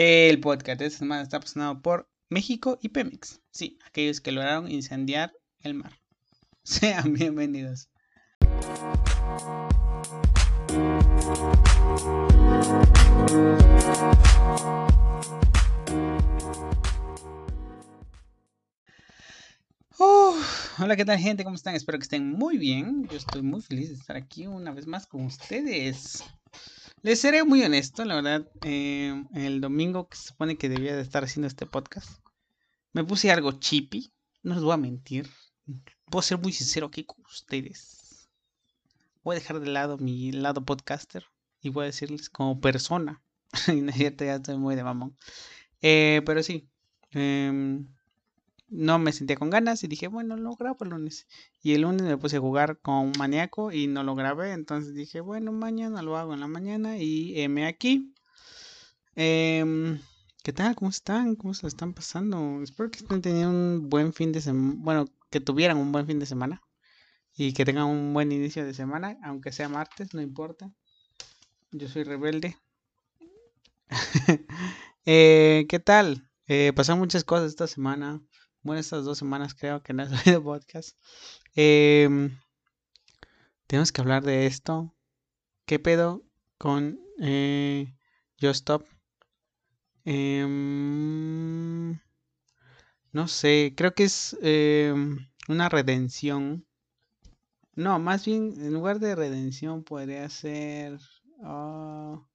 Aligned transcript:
El 0.00 0.38
podcast 0.38 0.78
de 0.78 0.86
esta 0.86 1.00
semana 1.00 1.22
está 1.22 1.40
patrocinado 1.40 1.82
por 1.82 2.08
México 2.28 2.78
y 2.80 2.90
Pemex. 2.90 3.40
Sí, 3.50 3.80
aquellos 3.84 4.20
que 4.20 4.30
lograron 4.30 4.70
incendiar 4.70 5.32
el 5.58 5.74
mar. 5.74 5.90
Sean 6.62 7.14
bienvenidos. 7.14 7.90
hola, 20.80 20.94
¿qué 20.94 21.04
tal 21.04 21.18
gente? 21.18 21.42
¿Cómo 21.42 21.56
están? 21.56 21.74
Espero 21.74 21.98
que 21.98 22.04
estén 22.04 22.30
muy 22.30 22.56
bien. 22.56 23.08
Yo 23.08 23.16
estoy 23.16 23.42
muy 23.42 23.60
feliz 23.62 23.88
de 23.88 23.96
estar 23.96 24.14
aquí 24.14 24.46
una 24.46 24.70
vez 24.70 24.86
más 24.86 25.08
con 25.08 25.24
ustedes. 25.24 26.22
Les 27.02 27.20
seré 27.20 27.44
muy 27.44 27.62
honesto, 27.62 28.04
la 28.04 28.16
verdad, 28.16 28.48
eh, 28.62 29.24
el 29.34 29.60
domingo 29.60 30.08
que 30.08 30.16
se 30.16 30.28
supone 30.28 30.56
que 30.56 30.68
debía 30.68 30.96
de 30.96 31.02
estar 31.02 31.22
haciendo 31.22 31.46
este 31.46 31.64
podcast, 31.64 32.20
me 32.92 33.04
puse 33.04 33.30
algo 33.30 33.52
chippy, 33.52 34.12
no 34.42 34.54
les 34.54 34.64
voy 34.64 34.72
a 34.72 34.78
mentir, 34.78 35.30
puedo 36.06 36.22
ser 36.22 36.38
muy 36.38 36.52
sincero 36.52 36.86
aquí 36.88 37.04
con 37.04 37.24
ustedes. 37.24 38.28
Voy 39.22 39.36
a 39.36 39.38
dejar 39.38 39.60
de 39.60 39.68
lado 39.68 39.98
mi 39.98 40.32
lado 40.32 40.64
podcaster 40.64 41.24
y 41.60 41.68
voy 41.68 41.84
a 41.84 41.86
decirles 41.86 42.30
como 42.30 42.60
persona. 42.60 43.22
y 43.68 43.72
no 43.80 43.90
es 43.90 43.96
cierto, 43.96 44.24
ya 44.24 44.36
estoy 44.36 44.56
muy 44.56 44.74
de 44.74 44.84
mamón. 44.84 45.16
Eh, 45.82 46.22
pero 46.26 46.42
sí, 46.42 46.68
eh, 47.12 47.84
no 48.70 48.98
me 48.98 49.12
sentía 49.12 49.36
con 49.36 49.50
ganas 49.50 49.82
y 49.82 49.88
dije, 49.88 50.08
bueno, 50.08 50.36
lo 50.36 50.54
grabo 50.54 50.84
el 50.84 50.90
lunes. 50.90 51.26
Y 51.62 51.74
el 51.74 51.82
lunes 51.82 52.02
me 52.02 52.16
puse 52.16 52.36
a 52.36 52.40
jugar 52.40 52.78
con 52.80 52.94
un 52.94 53.12
maníaco 53.18 53.72
y 53.72 53.86
no 53.86 54.02
lo 54.02 54.14
grabé. 54.14 54.52
Entonces 54.52 54.94
dije, 54.94 55.20
bueno, 55.20 55.52
mañana 55.52 56.02
lo 56.02 56.16
hago 56.16 56.34
en 56.34 56.40
la 56.40 56.46
mañana 56.46 56.98
y 56.98 57.40
M 57.40 57.66
aquí. 57.66 58.14
Em, 59.14 60.00
¿Qué 60.42 60.52
tal? 60.52 60.74
¿Cómo 60.76 60.90
están? 60.90 61.34
¿Cómo 61.36 61.54
se 61.54 61.66
están 61.66 61.94
pasando? 61.94 62.62
Espero 62.62 62.90
que 62.90 62.98
estén 62.98 63.22
teniendo 63.22 63.50
un 63.50 63.88
buen 63.88 64.12
fin 64.12 64.32
de 64.32 64.40
semana. 64.40 64.74
Bueno, 64.78 65.04
que 65.30 65.40
tuvieran 65.40 65.78
un 65.78 65.92
buen 65.92 66.06
fin 66.06 66.18
de 66.18 66.26
semana. 66.26 66.62
Y 67.34 67.52
que 67.52 67.64
tengan 67.64 67.86
un 67.86 68.12
buen 68.14 68.32
inicio 68.32 68.64
de 68.64 68.74
semana, 68.74 69.16
aunque 69.22 69.52
sea 69.52 69.68
martes, 69.68 70.12
no 70.12 70.20
importa. 70.20 70.72
Yo 71.70 71.88
soy 71.88 72.02
rebelde. 72.02 72.56
eh, 75.06 75.66
¿Qué 75.68 75.78
tal? 75.78 76.28
Eh, 76.46 76.72
pasaron 76.74 76.98
muchas 76.98 77.24
cosas 77.24 77.50
esta 77.50 77.66
semana 77.66 78.20
bueno, 78.62 78.80
estas 78.80 79.04
dos 79.04 79.18
semanas 79.18 79.54
creo 79.54 79.82
que 79.82 79.92
no 79.92 80.02
he 80.02 80.08
subido 80.08 80.42
podcast. 80.44 80.96
Em, 81.54 82.38
tenemos 83.66 83.92
que 83.92 84.00
hablar 84.00 84.24
de 84.24 84.46
esto. 84.46 84.94
¿Qué 85.66 85.78
pedo 85.78 86.22
con 86.58 86.98
eh, 87.20 87.94
Stop? 88.40 88.86
Em, 90.04 91.98
no 93.12 93.28
sé, 93.28 93.74
creo 93.76 93.94
que 93.94 94.04
es 94.04 94.36
em, 94.42 95.18
una 95.48 95.68
redención. 95.68 96.66
No, 97.74 97.98
más 97.98 98.24
bien, 98.24 98.54
en 98.58 98.72
lugar 98.72 98.98
de 99.00 99.14
redención 99.14 99.84
podría 99.84 100.28
ser 100.28 100.98
ah, 101.42 102.26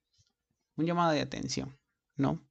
un 0.75 0.85
llamado 0.85 1.11
de 1.11 1.21
atención, 1.21 1.77
¿no? 2.15 2.41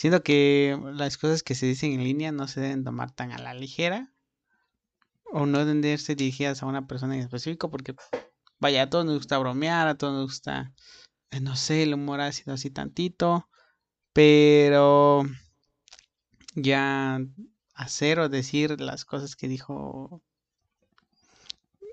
Siento 0.00 0.22
que 0.22 0.80
las 0.94 1.18
cosas 1.18 1.42
que 1.42 1.54
se 1.54 1.66
dicen 1.66 1.92
en 1.92 2.04
línea 2.04 2.32
no 2.32 2.48
se 2.48 2.62
deben 2.62 2.84
tomar 2.84 3.10
tan 3.10 3.32
a 3.32 3.38
la 3.38 3.52
ligera 3.52 4.10
o 5.24 5.44
no 5.44 5.58
deben 5.66 5.98
ser 5.98 6.16
dirigidas 6.16 6.62
a 6.62 6.66
una 6.66 6.86
persona 6.86 7.16
en 7.16 7.20
específico 7.20 7.70
porque, 7.70 7.94
vaya, 8.58 8.84
a 8.84 8.88
todos 8.88 9.04
nos 9.04 9.16
gusta 9.16 9.36
bromear, 9.36 9.88
a 9.88 9.98
todos 9.98 10.14
nos 10.14 10.22
gusta, 10.22 10.72
eh, 11.30 11.40
no 11.42 11.54
sé, 11.54 11.82
el 11.82 11.92
humor 11.92 12.22
ha 12.22 12.32
sido 12.32 12.54
así 12.54 12.70
tantito, 12.70 13.50
pero 14.14 15.24
ya 16.54 17.20
hacer 17.74 18.20
o 18.20 18.30
decir 18.30 18.80
las 18.80 19.04
cosas 19.04 19.36
que 19.36 19.48
dijo 19.48 20.22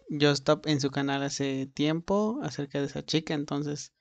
Just 0.09 0.43
Stop 0.43 0.65
en 0.67 0.79
su 0.79 0.91
canal 0.91 1.23
hace 1.23 1.67
tiempo 1.73 2.39
acerca 2.41 2.79
de 2.79 2.85
esa 2.85 3.03
chica, 3.03 3.33
entonces 3.33 3.91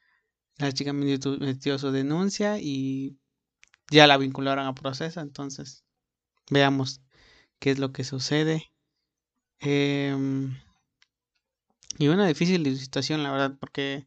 la 0.59 0.71
chica 0.71 0.93
metió 0.93 1.77
su 1.81 1.91
denuncia 1.91 2.61
y 2.61 3.19
ya 3.91 4.07
la 4.07 4.17
vincularon 4.17 4.67
a 4.67 4.75
proceso, 4.75 5.21
entonces 5.21 5.85
veamos 6.51 7.01
qué 7.59 7.71
es 7.71 7.79
lo 7.79 7.93
que 7.93 8.05
sucede. 8.05 8.71
Em, 9.61 10.57
y 11.99 12.09
una 12.09 12.27
difícil 12.27 12.79
situación, 12.79 13.23
la 13.23 13.33
verdad, 13.33 13.57
porque 13.59 14.07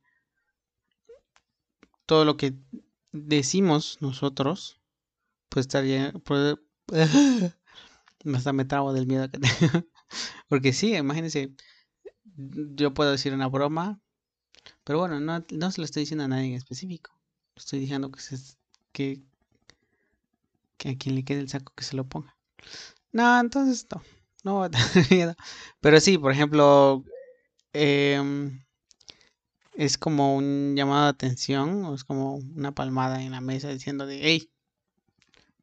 todo 2.05 2.25
lo 2.25 2.37
que 2.37 2.53
decimos 3.11 3.97
nosotros, 4.01 4.79
pues 5.49 5.65
estaría... 5.65 6.11
Puede, 6.13 6.57
hasta 8.33 8.53
me 8.53 8.65
trago 8.65 8.93
del 8.93 9.07
miedo 9.07 9.29
que 9.29 9.39
tengo. 9.39 9.85
porque 10.47 10.73
sí, 10.73 10.95
imagínense, 10.95 11.53
yo 12.35 12.93
puedo 12.93 13.11
decir 13.11 13.33
una 13.33 13.47
broma, 13.47 14.01
pero 14.83 14.99
bueno, 14.99 15.19
no, 15.19 15.45
no 15.51 15.71
se 15.71 15.81
lo 15.81 15.85
estoy 15.85 16.01
diciendo 16.01 16.25
a 16.25 16.27
nadie 16.27 16.47
en 16.47 16.53
específico. 16.53 17.11
Estoy 17.55 17.79
diciendo 17.79 18.11
que, 18.11 18.19
se, 18.21 18.37
que 18.91 19.21
que 20.79 20.89
a 20.89 20.97
quien 20.97 21.15
le 21.15 21.23
quede 21.23 21.41
el 21.41 21.49
saco 21.49 21.73
que 21.75 21.83
se 21.83 21.95
lo 21.95 22.07
ponga. 22.07 22.35
No, 23.11 23.39
entonces 23.39 23.87
no, 23.91 24.01
no 24.43 24.53
voy 24.55 24.67
a 24.67 24.69
tener 24.93 25.11
miedo. 25.11 25.35
Pero 25.81 25.99
sí, 25.99 26.17
por 26.17 26.31
ejemplo, 26.31 27.03
em, 27.73 28.63
es 29.73 29.97
como 29.97 30.35
un 30.35 30.75
llamado 30.75 31.03
de 31.03 31.09
atención, 31.09 31.85
o 31.85 31.93
es 31.93 32.03
como 32.03 32.35
una 32.35 32.73
palmada 32.73 33.21
en 33.21 33.31
la 33.31 33.41
mesa 33.41 33.69
diciendo 33.69 34.05
de, 34.07 34.19
hey, 34.23 34.51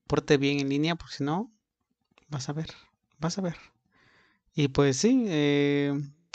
porte 0.06 0.36
bien 0.36 0.60
en 0.60 0.68
línea, 0.68 0.96
porque 0.96 1.16
si 1.16 1.24
no, 1.24 1.52
vas 2.28 2.48
a 2.48 2.52
ver, 2.52 2.70
vas 3.18 3.38
a 3.38 3.42
ver. 3.42 3.56
Y 4.54 4.68
pues 4.68 4.96
sí, 4.98 5.24
eh, 5.28 5.92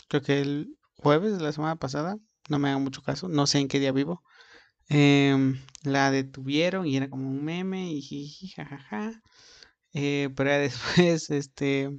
creo 0.08 0.22
que 0.22 0.40
el 0.40 0.78
jueves 0.96 1.38
de 1.38 1.44
la 1.44 1.52
semana 1.52 1.76
pasada, 1.76 2.18
no 2.48 2.58
me 2.58 2.68
hagan 2.68 2.84
mucho 2.84 3.02
caso, 3.02 3.28
no 3.28 3.46
sé 3.46 3.58
en 3.58 3.68
qué 3.68 3.80
día 3.80 3.92
vivo, 3.92 4.22
Em, 4.88 5.60
la 5.84 6.10
detuvieron 6.10 6.86
y 6.86 6.96
era 6.96 7.10
como 7.10 7.28
un 7.28 7.44
meme 7.44 7.92
y 7.92 8.02
jiji, 8.02 8.48
jajaja. 8.48 9.22
Eh, 9.94 10.30
pero 10.36 10.50
después 10.58 11.30
este, 11.30 11.98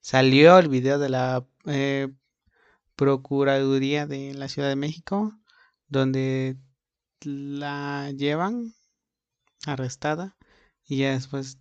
salió 0.00 0.58
el 0.58 0.68
video 0.68 0.98
de 0.98 1.08
la 1.08 1.46
eh, 1.66 2.08
Procuraduría 2.96 4.06
de 4.06 4.34
la 4.34 4.48
Ciudad 4.48 4.68
de 4.68 4.76
México 4.76 5.32
donde 5.88 6.56
la 7.22 8.10
llevan 8.12 8.74
arrestada 9.66 10.36
y 10.86 10.98
ya 10.98 11.12
después 11.12 11.58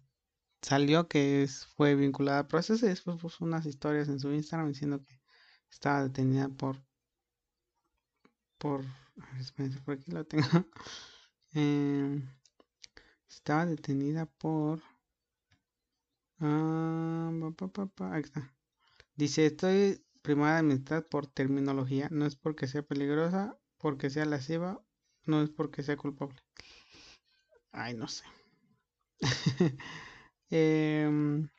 salió 0.61 1.07
que 1.07 1.47
fue 1.75 1.95
vinculada 1.95 2.39
al 2.39 2.47
proceso 2.47 2.85
y 2.85 2.89
después 2.89 3.19
puso 3.19 3.45
unas 3.45 3.65
historias 3.65 4.09
en 4.09 4.19
su 4.19 4.31
Instagram 4.31 4.69
diciendo 4.69 5.03
que 5.03 5.19
estaba 5.69 6.03
detenida 6.03 6.49
por 6.49 6.81
por 8.57 8.85
por 9.85 9.95
aquí 9.95 10.11
lo 10.11 10.25
tengo. 10.25 10.43
Em, 11.55 12.27
estaba 13.29 13.65
detenida 13.65 14.25
por. 14.25 14.81
Ah, 16.39 17.31
está. 18.19 18.53
Dice: 19.15 19.45
Estoy 19.47 20.03
primada 20.21 20.55
de 20.55 20.59
amistad 20.61 21.05
por 21.05 21.27
terminología. 21.27 22.07
No 22.11 22.25
es 22.25 22.35
porque 22.35 22.67
sea 22.67 22.83
peligrosa, 22.83 23.57
porque 23.77 24.09
sea 24.09 24.25
lasciva, 24.25 24.83
no 25.25 25.41
es 25.41 25.49
porque 25.49 25.83
sea 25.83 25.97
culpable. 25.97 26.41
Ay, 27.71 27.93
no 27.95 28.07
sé. 28.07 28.23
Em, 30.49 31.49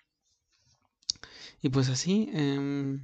y 1.62 1.68
pues 1.70 1.88
así. 1.88 2.28
Eh, 2.32 2.98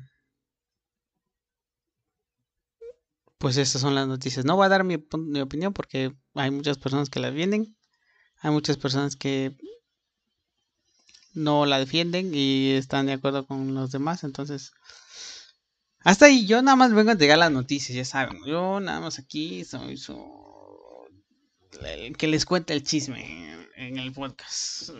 pues 3.40 3.56
estas 3.56 3.80
son 3.80 3.94
las 3.94 4.06
noticias. 4.06 4.44
No 4.44 4.56
voy 4.56 4.66
a 4.66 4.68
dar 4.68 4.84
mi, 4.84 4.96
opinión 5.40 5.72
porque 5.72 6.12
hay 6.34 6.50
muchas 6.50 6.76
personas 6.76 7.08
que 7.08 7.20
la 7.20 7.30
defienden. 7.30 7.74
Hay 8.42 8.50
muchas 8.50 8.76
personas 8.76 9.16
que 9.16 9.56
no 11.32 11.64
la 11.64 11.78
defienden 11.78 12.32
y 12.34 12.72
están 12.72 13.06
de 13.06 13.14
acuerdo 13.14 13.46
con 13.46 13.72
los 13.74 13.92
demás. 13.92 14.24
Entonces, 14.24 14.72
hasta 16.00 16.26
ahí 16.26 16.44
yo 16.44 16.60
nada 16.60 16.76
más 16.76 16.92
vengo 16.92 17.08
a 17.08 17.12
entregar 17.12 17.38
las 17.38 17.50
noticias, 17.50 17.96
ya 17.96 18.04
saben. 18.04 18.44
Yo 18.44 18.78
nada 18.78 19.00
más 19.00 19.18
aquí 19.18 19.64
soy 19.64 19.96
el 21.82 22.16
que 22.18 22.28
les 22.28 22.44
cuenta 22.44 22.74
el 22.74 22.82
chisme 22.82 23.66
en 23.76 23.96
el 23.96 24.12
podcast. 24.12 24.90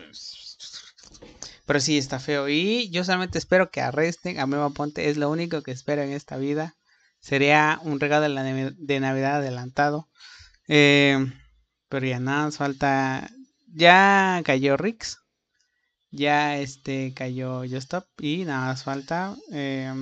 Pero 1.67 1.81
sí, 1.81 1.99
está 1.99 2.19
feo. 2.19 2.49
Y 2.49 2.88
yo 2.88 3.05
solamente 3.05 3.37
espero 3.37 3.70
que 3.70 3.82
arresten 3.82 4.41
a 4.41 4.47
Mema 4.47 4.70
Ponte. 4.70 5.11
Es 5.11 5.19
lo 5.19 5.29
único 5.31 5.61
que 5.62 5.73
espero 5.73 6.00
en 6.00 6.12
esta 6.12 6.38
vida. 6.38 6.80
Sería 7.20 7.78
un 7.82 8.00
regalo 8.00 8.26
de, 8.26 9.00
Navidad 9.00 9.37
adelantado. 9.37 10.08
Eh, 10.69 11.19
pero 11.88 12.06
ya 12.06 12.19
nada, 12.19 12.50
falta. 12.50 13.31
Ya 13.67 14.40
cayó 14.44 14.76
Rix. 14.76 15.19
Ya 16.11 16.58
este 16.58 17.12
cayó 17.14 17.62
Stop. 17.64 18.06
Y 18.20 18.44
nada 18.44 18.67
más 18.67 18.82
falta 18.84 19.37
eh, 19.52 19.93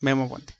Memo 0.00 0.28
Ponte. 0.28 0.54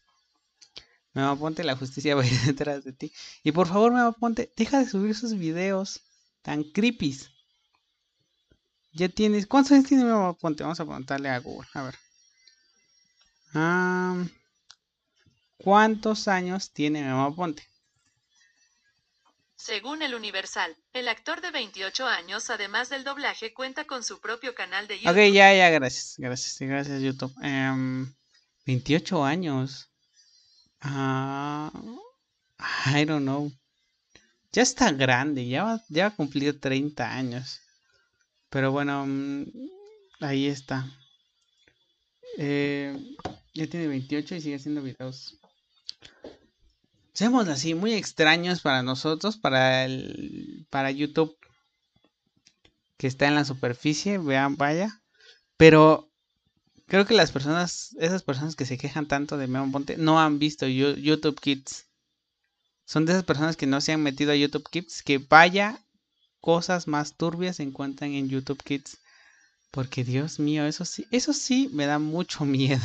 Memo 1.15 1.39
Ponte, 1.39 1.63
la 1.63 1.77
justicia 1.77 2.15
va 2.17 2.23
a 2.23 2.27
ir 2.27 2.41
detrás 2.41 2.85
de 2.85 2.93
ti. 2.93 3.13
Y 3.45 3.53
por 3.53 3.69
favor, 3.69 3.93
Memo 3.93 4.13
Ponte, 4.15 4.53
deja 4.57 4.79
de 4.79 4.89
subir 4.89 5.15
sus 5.15 5.35
videos. 5.35 6.01
tan 6.43 6.65
creepy. 6.65 7.19
Ya 8.95 9.09
tienes. 9.09 9.47
¿Cuántos 9.47 9.73
años 9.73 9.87
tiene 9.87 10.05
Memo 10.05 10.37
Ponte? 10.39 10.63
Vamos 10.63 10.81
a 10.81 10.85
preguntarle 10.85 11.29
a 11.29 11.39
Google. 11.39 11.69
A 11.75 11.83
ver. 11.83 11.99
¿Cuántos 15.63 16.27
años 16.27 16.73
tiene 16.73 17.03
Memo 17.03 17.35
Ponte? 17.37 17.63
Según 19.55 20.03
el 20.03 20.17
Universal, 20.17 20.77
el 20.93 21.07
actor 21.07 21.41
de 21.41 21.53
28 21.53 22.05
años, 22.05 22.51
además 22.51 22.89
del 22.89 23.05
doblaje, 23.05 23.55
cuenta 23.55 23.85
con 23.85 24.03
su 24.03 24.21
propio 24.21 24.57
canal 24.57 24.89
de 24.89 24.99
YouTube. 24.99 25.13
Ok, 25.13 25.33
ya, 25.33 25.55
ya, 25.55 25.71
gracias. 25.71 26.17
Gracias, 26.19 26.59
gracias, 26.59 27.01
YouTube. 27.01 27.33
28 28.67 29.17
em, 29.17 29.23
años. 29.23 29.89
Ah, 30.81 31.71
I 32.93 33.05
don't 33.05 33.23
know. 33.23 33.53
Ya 34.51 34.63
está 34.63 34.91
grande, 34.91 35.47
ya 35.47 35.63
va, 35.63 35.85
ya 35.89 36.07
ha 36.07 36.11
cumplido 36.11 36.59
30 36.59 37.09
años. 37.09 37.61
Pero 38.51 38.73
bueno, 38.73 39.07
mm, 39.07 39.45
ahí 40.19 40.49
está. 40.49 40.91
Eh, 42.37 42.99
ya 43.55 43.67
tiene 43.69 43.87
28 43.87 44.35
y 44.35 44.41
sigue 44.41 44.57
haciendo 44.57 44.83
videos 44.83 45.39
seamos 47.13 47.49
así, 47.49 47.75
muy 47.75 47.93
extraños 47.95 48.61
para 48.61 48.83
nosotros, 48.83 49.37
para 49.37 49.85
el, 49.85 50.67
para 50.71 50.91
YouTube, 50.91 51.37
que 52.97 53.07
está 53.07 53.27
en 53.27 53.35
la 53.35 53.45
superficie, 53.45 54.19
vean, 54.19 54.57
vaya. 54.57 55.03
Pero 55.57 56.11
creo 56.87 57.07
que 57.07 57.15
las 57.15 57.33
personas, 57.33 57.95
esas 57.99 58.23
personas 58.23 58.57
que 58.57 58.67
se 58.67 58.79
quejan 58.79 59.07
tanto 59.07 59.37
de 59.37 59.47
Memo 59.47 59.71
Ponte, 59.73 59.97
no 59.97 60.21
han 60.21 60.39
visto 60.39 60.67
YouTube 60.67 61.41
Kids. 61.41 61.87
Son 62.85 63.07
de 63.07 63.13
esas 63.13 63.25
personas 63.25 63.57
que 63.57 63.67
no 63.67 63.81
se 63.81 63.93
han 63.93 64.03
metido 64.03 64.33
a 64.33 64.37
YouTube 64.37 64.69
Kids, 64.71 65.03
que 65.03 65.19
vaya 65.19 65.85
cosas 66.41 66.89
más 66.89 67.17
turbias 67.17 67.57
se 67.57 67.63
encuentran 67.63 68.13
en 68.13 68.29
YouTube 68.29 68.63
Kids. 68.63 68.99
Porque 69.71 70.05
Dios 70.05 70.39
mío, 70.39 70.67
eso 70.67 70.85
sí, 70.85 71.07
eso 71.11 71.33
sí 71.33 71.71
me 71.73 71.87
da 71.87 71.99
mucho 71.99 72.45
miedo. 72.45 72.83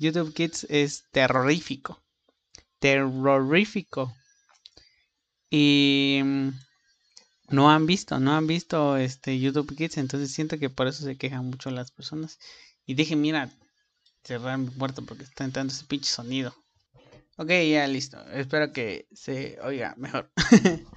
YouTube 0.00 0.34
Kids 0.34 0.66
es 0.68 1.04
terrorífico 1.12 2.02
terrorífico. 2.80 4.12
Y 5.48 6.20
mm, 6.24 6.48
no 7.50 7.70
han 7.70 7.86
visto, 7.86 8.18
no 8.18 8.32
han 8.32 8.46
visto 8.46 8.96
este 8.96 9.38
YouTube 9.38 9.76
Kids, 9.76 9.98
entonces 9.98 10.32
siento 10.32 10.58
que 10.58 10.70
por 10.70 10.88
eso 10.88 11.04
se 11.04 11.16
quejan 11.16 11.46
mucho 11.46 11.70
las 11.70 11.92
personas. 11.92 12.38
Y 12.86 12.94
dije, 12.94 13.14
mira, 13.14 13.50
cerrar 14.24 14.58
mi 14.58 14.70
puerta 14.70 15.02
porque 15.02 15.22
está 15.22 15.44
entrando 15.44 15.72
ese 15.72 15.84
pinche 15.84 16.10
sonido. 16.10 16.54
Ok, 17.36 17.50
ya 17.70 17.86
listo. 17.86 18.20
Espero 18.30 18.72
que 18.72 19.06
se 19.12 19.58
oiga 19.62 19.94
mejor. 19.96 20.32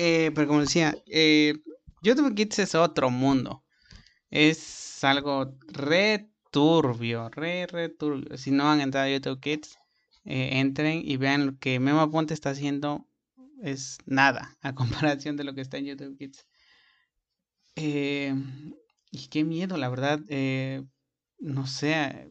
Eh, 0.00 0.30
pero 0.32 0.46
como 0.46 0.60
decía, 0.60 0.96
eh, 1.08 1.54
YouTube 2.02 2.36
Kids 2.36 2.60
es 2.60 2.76
otro 2.76 3.10
mundo. 3.10 3.64
Es 4.30 5.02
algo 5.02 5.56
re 5.66 6.30
turbio, 6.50 7.28
re, 7.30 7.66
re 7.66 7.88
turbio. 7.88 8.36
Si 8.36 8.50
no 8.50 8.70
han 8.70 8.80
entrado 8.80 9.06
a 9.06 9.10
YouTube 9.10 9.40
Kids, 9.40 9.78
eh, 10.24 10.58
entren 10.58 11.02
y 11.04 11.16
vean 11.16 11.46
lo 11.46 11.58
que 11.58 11.80
Memo 11.80 12.00
Aponte 12.00 12.34
está 12.34 12.50
haciendo 12.50 13.06
es 13.62 13.98
nada 14.06 14.56
a 14.62 14.74
comparación 14.74 15.36
de 15.36 15.44
lo 15.44 15.54
que 15.54 15.60
está 15.60 15.78
en 15.78 15.86
YouTube 15.86 16.16
Kids. 16.18 16.46
Eh, 17.76 18.34
y 19.10 19.28
qué 19.28 19.44
miedo, 19.44 19.76
la 19.76 19.88
verdad. 19.88 20.20
Eh, 20.28 20.84
no 21.38 21.66
sé. 21.66 22.30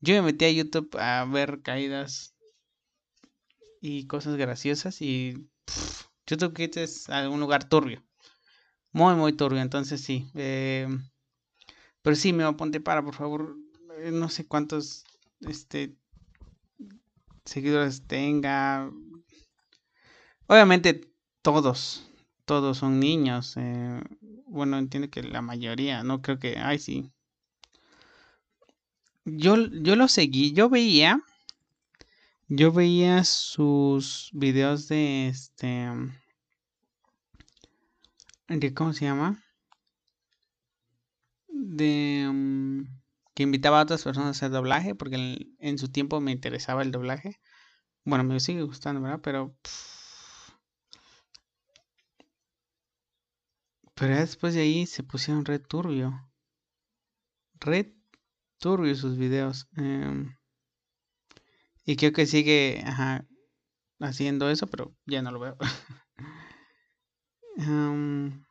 Yo 0.00 0.14
me 0.14 0.22
metí 0.22 0.46
a 0.46 0.50
YouTube 0.50 0.96
a 0.98 1.24
ver 1.26 1.60
caídas 1.62 2.34
y 3.82 4.06
cosas 4.06 4.36
graciosas 4.36 5.02
y 5.02 5.46
YouTube 6.26 6.54
Kids 6.54 6.76
es 6.78 7.08
un 7.08 7.38
lugar 7.38 7.68
turbio. 7.68 8.02
Muy, 8.92 9.14
muy 9.14 9.34
turbio. 9.34 9.60
Entonces 9.60 10.00
sí. 10.00 10.30
Pero 12.02 12.16
sí, 12.16 12.32
me 12.32 12.44
aponte 12.44 12.80
para, 12.80 13.02
por 13.04 13.14
favor. 13.14 13.56
No 14.12 14.28
sé 14.28 14.46
cuántos 14.46 15.04
este 15.40 15.94
seguidores 17.44 18.06
tenga. 18.06 18.90
Obviamente 20.46 21.12
todos, 21.42 22.08
todos 22.44 22.78
son 22.78 23.00
niños. 23.00 23.56
Eh, 23.56 24.00
bueno, 24.46 24.78
entiendo 24.78 25.10
que 25.10 25.22
la 25.22 25.42
mayoría, 25.42 26.02
no 26.02 26.22
creo 26.22 26.38
que, 26.38 26.58
ay 26.58 26.78
sí. 26.78 27.12
Yo, 29.24 29.56
yo 29.56 29.96
lo 29.96 30.08
seguí, 30.08 30.52
yo 30.52 30.68
veía, 30.68 31.22
yo 32.48 32.72
veía 32.72 33.22
sus 33.22 34.30
videos 34.32 34.88
de 34.88 35.28
este, 35.28 35.88
cómo 38.74 38.92
se 38.92 39.04
llama, 39.04 39.40
de 41.52 42.28
mm, 42.32 42.84
que 43.34 43.42
invitaba 43.42 43.80
a 43.80 43.82
otras 43.82 44.02
personas 44.04 44.28
a 44.28 44.30
hacer 44.30 44.50
doblaje, 44.50 44.94
porque 44.94 45.54
en, 45.58 45.78
su 45.78 45.90
tiempo 45.90 46.20
me 46.20 46.32
interesaba 46.32 46.82
el 46.82 46.92
doblaje. 46.92 47.40
Bueno, 48.04 48.24
me 48.24 48.40
sigue 48.40 48.62
gustando, 48.62 49.00
¿verdad? 49.00 49.20
Pero... 49.22 49.56
Pero 53.94 54.16
después 54.16 54.54
de 54.54 54.62
ahí 54.62 54.86
se 54.86 55.02
pusieron 55.02 55.44
red 55.44 55.62
turbio. 55.62 56.30
Red 57.60 57.88
turbio 58.58 58.94
sus 58.94 59.16
videos. 59.18 59.68
Em, 59.76 60.34
y 61.84 61.96
creo 61.96 62.12
que 62.12 62.26
sigue 62.26 62.82
haciendo 64.00 64.50
eso, 64.50 64.66
pero 64.68 64.94
ya 65.06 65.22
no 65.22 65.30
lo 65.32 65.40
veo. 65.40 65.56
Em, 67.56 68.44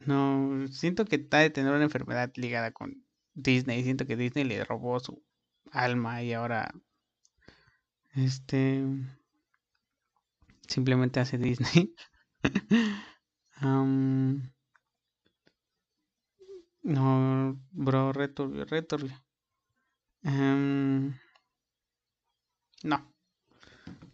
no, 0.00 0.55
siento 0.68 1.04
que 1.04 1.16
está 1.16 1.38
de 1.38 1.50
tener 1.50 1.72
una 1.72 1.84
enfermedad 1.84 2.32
ligada 2.36 2.72
con 2.72 3.04
Disney. 3.34 3.82
Siento 3.84 4.06
que 4.06 4.16
Disney 4.16 4.44
le 4.44 4.64
robó 4.64 5.00
su 5.00 5.22
alma 5.70 6.22
y 6.22 6.32
ahora 6.32 6.72
este 8.14 8.84
simplemente 10.68 11.20
hace 11.20 11.38
Disney. 11.38 11.94
no, 16.82 17.60
bro, 17.72 18.12
returbio, 18.12 18.64
returbio. 18.64 19.24
no, 20.22 21.12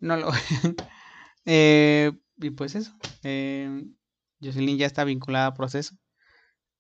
no 0.01 0.17
lo. 0.17 0.31
eh, 1.45 2.13
y 2.37 2.51
pues 2.51 2.75
eso. 2.75 2.95
Eh, 3.23 3.85
Jocelyn 4.43 4.79
ya 4.79 4.87
está 4.87 5.05
vinculada 5.05 5.47
a 5.47 5.55
proceso. 5.55 5.97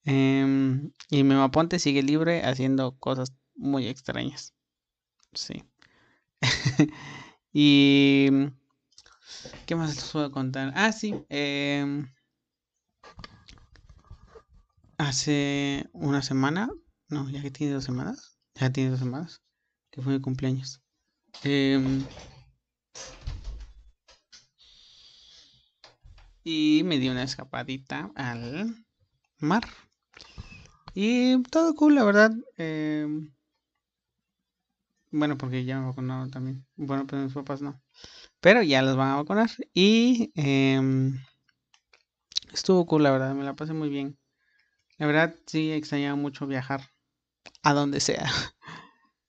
Em, 0.04 0.92
y 1.10 1.24
Memaponte 1.24 1.78
sigue 1.78 2.02
libre 2.02 2.44
haciendo 2.44 2.98
cosas 2.98 3.32
muy 3.54 3.86
extrañas. 3.88 4.54
Sí. 5.32 5.64
y. 7.52 8.28
¿Qué 9.66 9.76
más 9.76 9.94
les 9.94 10.10
puedo 10.10 10.30
contar? 10.32 10.72
Ah, 10.74 10.92
sí. 10.92 11.14
Em, 11.28 12.08
hace 14.98 15.88
una 15.92 16.22
semana. 16.22 16.70
No, 17.08 17.28
ya 17.30 17.42
que 17.42 17.50
tiene 17.50 17.74
dos 17.74 17.84
semanas. 17.84 18.38
Ya 18.54 18.72
tiene 18.72 18.90
dos 18.90 18.98
semanas. 18.98 19.42
Que 19.90 20.02
fue 20.02 20.14
mi 20.14 20.20
cumpleaños. 20.20 20.82
Eh, 21.44 22.04
y 26.44 26.82
me 26.84 26.98
di 26.98 27.08
una 27.08 27.22
escapadita 27.22 28.10
al 28.14 28.86
mar. 29.38 29.64
Y 30.94 31.42
todo 31.44 31.74
cool, 31.74 31.94
la 31.94 32.04
verdad. 32.04 32.32
Em, 32.56 33.32
bueno, 35.10 35.36
porque 35.38 35.64
ya 35.64 35.78
me 35.78 35.86
vacunaron 35.86 36.30
también. 36.30 36.66
Bueno, 36.76 37.06
pero 37.06 37.22
mis 37.22 37.32
papás 37.34 37.62
no. 37.62 37.80
Pero 38.40 38.62
ya 38.62 38.82
los 38.82 38.96
van 38.96 39.10
a 39.10 39.16
vacunar. 39.16 39.50
Y 39.74 40.32
em, 40.34 41.18
estuvo 42.52 42.86
cool, 42.86 43.02
la 43.04 43.10
verdad. 43.12 43.34
Me 43.34 43.44
la 43.44 43.54
pasé 43.54 43.72
muy 43.74 43.88
bien. 43.88 44.18
La 44.98 45.06
verdad, 45.06 45.34
sí, 45.46 45.72
extrañaba 45.72 46.16
mucho 46.16 46.46
viajar 46.46 46.82
a 47.62 47.74
donde 47.74 48.00
sea. 48.00 48.30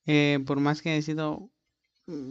Eh, 0.06 0.44
por 0.46 0.60
más 0.60 0.82
que 0.82 0.98
he 0.98 1.02
sido 1.02 1.50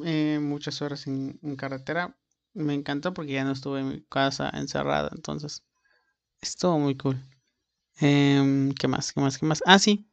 eh, 0.05 0.39
muchas 0.43 0.83
horas 0.83 1.07
en 1.07 1.39
carretera, 1.57 2.19
me 2.55 2.75
encantó 2.75 3.15
porque 3.15 3.33
ya 3.33 3.45
no 3.45 3.53
estuve 3.53 3.81
en 3.81 3.89
mi 3.89 4.03
casa 4.11 4.51
encerrada, 4.53 5.11
entonces 5.15 5.65
estuvo 6.41 6.79
muy 6.79 6.97
cool. 6.97 7.21
Em, 8.01 8.73
¿Qué 8.75 8.89
más? 8.89 9.13
¿Qué 9.13 9.21
más? 9.21 9.39
¿Qué 9.39 9.47
más? 9.47 9.63
Ah, 9.67 9.79
sí, 9.79 10.09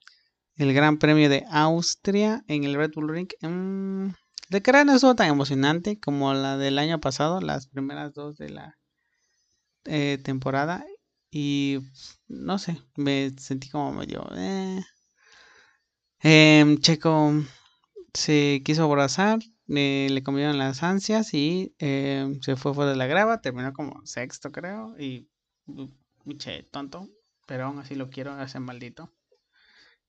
el 0.55 0.73
Gran 0.73 0.97
Premio 0.97 1.29
de 1.29 1.45
Austria 1.49 2.43
en 2.47 2.63
el 2.63 2.75
Red 2.75 2.91
Bull 2.95 3.09
Ring. 3.09 3.29
Um, 3.41 4.13
de 4.49 4.61
que 4.61 4.71
no 4.71 4.93
estuvo 4.93 5.15
tan 5.15 5.29
emocionante 5.29 5.99
como 5.99 6.33
la 6.33 6.57
del 6.57 6.79
año 6.79 6.99
pasado, 6.99 7.41
las 7.41 7.67
primeras 7.67 8.13
dos 8.13 8.37
de 8.37 8.49
la 8.49 8.77
eh, 9.85 10.19
temporada. 10.23 10.85
Y 11.31 11.79
no 12.27 12.57
sé, 12.59 12.81
me 12.95 13.31
sentí 13.37 13.69
como 13.69 13.93
medio... 13.93 14.27
Eh. 14.35 14.81
Em, 16.21 16.77
Checo 16.79 17.33
se 18.13 18.61
quiso 18.65 18.83
abrazar 18.83 19.39
eh, 19.69 20.07
le 20.09 20.23
comieron 20.23 20.57
las 20.57 20.81
ansias 20.81 21.33
y 21.33 21.75
eh, 21.77 22.39
se 22.41 22.55
fue 22.55 22.73
fuera 22.73 22.91
de 22.91 22.97
la 22.97 23.05
grava, 23.05 23.39
terminó 23.41 23.71
como 23.71 24.03
sexto 24.05 24.51
creo 24.51 24.95
y 24.97 25.27
che, 26.37 26.63
tonto, 26.63 27.07
pero 27.49 27.65
aún 27.65 27.79
así 27.79 27.95
lo 27.95 28.11
quiero, 28.11 28.39
ese 28.39 28.59
maldito. 28.59 29.11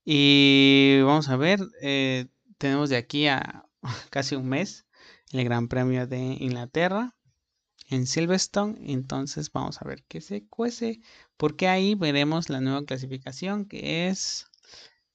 Y 0.05 1.01
vamos 1.01 1.27
a 1.27 1.37
ver, 1.37 1.59
eh, 1.81 2.27
tenemos 2.59 2.91
de 2.91 2.97
aquí 2.97 3.25
a 3.27 3.65
casi 4.11 4.35
un 4.35 4.47
mes 4.47 4.85
el 5.31 5.43
Gran 5.43 5.67
Premio 5.67 6.05
de 6.05 6.19
Inglaterra 6.19 7.15
en 7.89 8.05
Silverstone. 8.05 8.77
Entonces 8.93 9.51
vamos 9.51 9.81
a 9.81 9.85
ver 9.85 10.03
qué 10.07 10.21
se 10.21 10.45
cuece. 10.47 11.01
Porque 11.35 11.67
ahí 11.67 11.95
veremos 11.95 12.49
la 12.49 12.61
nueva 12.61 12.85
clasificación 12.85 13.65
que 13.65 14.07
es 14.07 14.45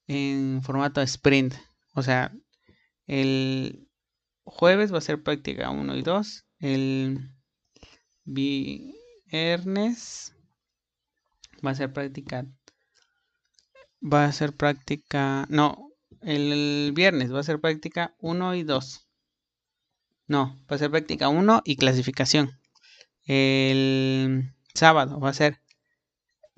en 0.07 0.61
formato 0.63 1.01
sprint. 1.01 1.53
O 1.93 2.03
sea, 2.03 2.33
el 3.05 3.87
jueves 4.43 4.93
va 4.93 4.97
a 4.97 5.01
ser 5.01 5.23
práctica 5.23 5.69
1 5.69 5.95
y 5.95 6.01
2. 6.01 6.45
El 6.59 7.31
viernes 8.25 8.97
va 11.65 11.71
a 11.71 11.75
ser 11.75 11.93
práctica. 11.93 12.45
Va 14.01 14.25
a 14.25 14.31
ser 14.31 14.53
práctica. 14.53 15.45
No, 15.49 15.91
el 16.21 16.91
viernes 16.93 17.33
va 17.33 17.39
a 17.39 17.43
ser 17.43 17.59
práctica 17.59 18.15
1 18.19 18.55
y 18.55 18.63
2. 18.63 19.07
No, 20.27 20.57
va 20.69 20.75
a 20.75 20.79
ser 20.79 20.91
práctica 20.91 21.29
1 21.29 21.61
y 21.65 21.77
clasificación. 21.77 22.59
El 23.23 24.53
sábado 24.73 25.19
va 25.19 25.29
a 25.29 25.33
ser 25.33 25.61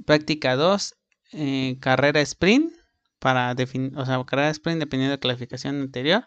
práctica 0.06 0.56
2, 0.56 0.96
eh, 1.34 1.78
carrera 1.80 2.22
sprint 2.22 2.74
para 3.20 3.54
definir, 3.54 3.98
o 3.98 4.06
sea, 4.06 4.24
carrera 4.26 4.50
sprint 4.50 4.80
dependiendo 4.80 5.12
de 5.12 5.18
la 5.18 5.22
clasificación 5.22 5.82
anterior. 5.82 6.26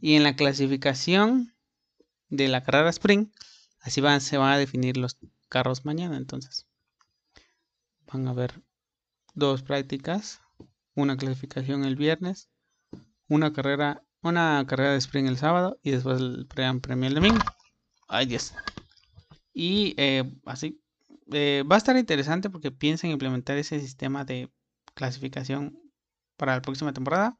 Y 0.00 0.14
en 0.14 0.22
la 0.22 0.36
clasificación 0.36 1.54
de 2.28 2.48
la 2.48 2.62
carrera 2.62 2.90
sprint, 2.90 3.34
así 3.80 4.00
van, 4.00 4.20
se 4.20 4.38
van 4.38 4.52
a 4.52 4.58
definir 4.58 4.96
los 4.96 5.18
carros 5.48 5.84
mañana. 5.84 6.16
Entonces, 6.16 6.67
van 8.12 8.26
a 8.26 8.30
haber 8.30 8.62
dos 9.34 9.62
prácticas, 9.62 10.40
una 10.94 11.16
clasificación 11.16 11.84
el 11.84 11.96
viernes, 11.96 12.48
una 13.28 13.52
carrera, 13.52 14.02
una 14.22 14.64
carrera 14.66 14.92
de 14.92 14.98
sprint 14.98 15.28
el 15.28 15.36
sábado 15.36 15.78
y 15.82 15.92
después 15.92 16.20
el 16.20 16.46
premio 16.46 17.08
el 17.08 17.14
domingo. 17.14 17.38
Ay 18.08 18.26
Dios. 18.26 18.52
Y 19.52 19.94
eh, 19.96 20.24
así 20.46 20.80
eh, 21.32 21.62
va 21.70 21.76
a 21.76 21.78
estar 21.78 21.96
interesante 21.96 22.50
porque 22.50 22.70
piensan 22.70 23.10
implementar 23.10 23.58
ese 23.58 23.80
sistema 23.80 24.24
de 24.24 24.50
clasificación 24.94 25.78
para 26.36 26.54
la 26.54 26.62
próxima 26.62 26.92
temporada, 26.92 27.38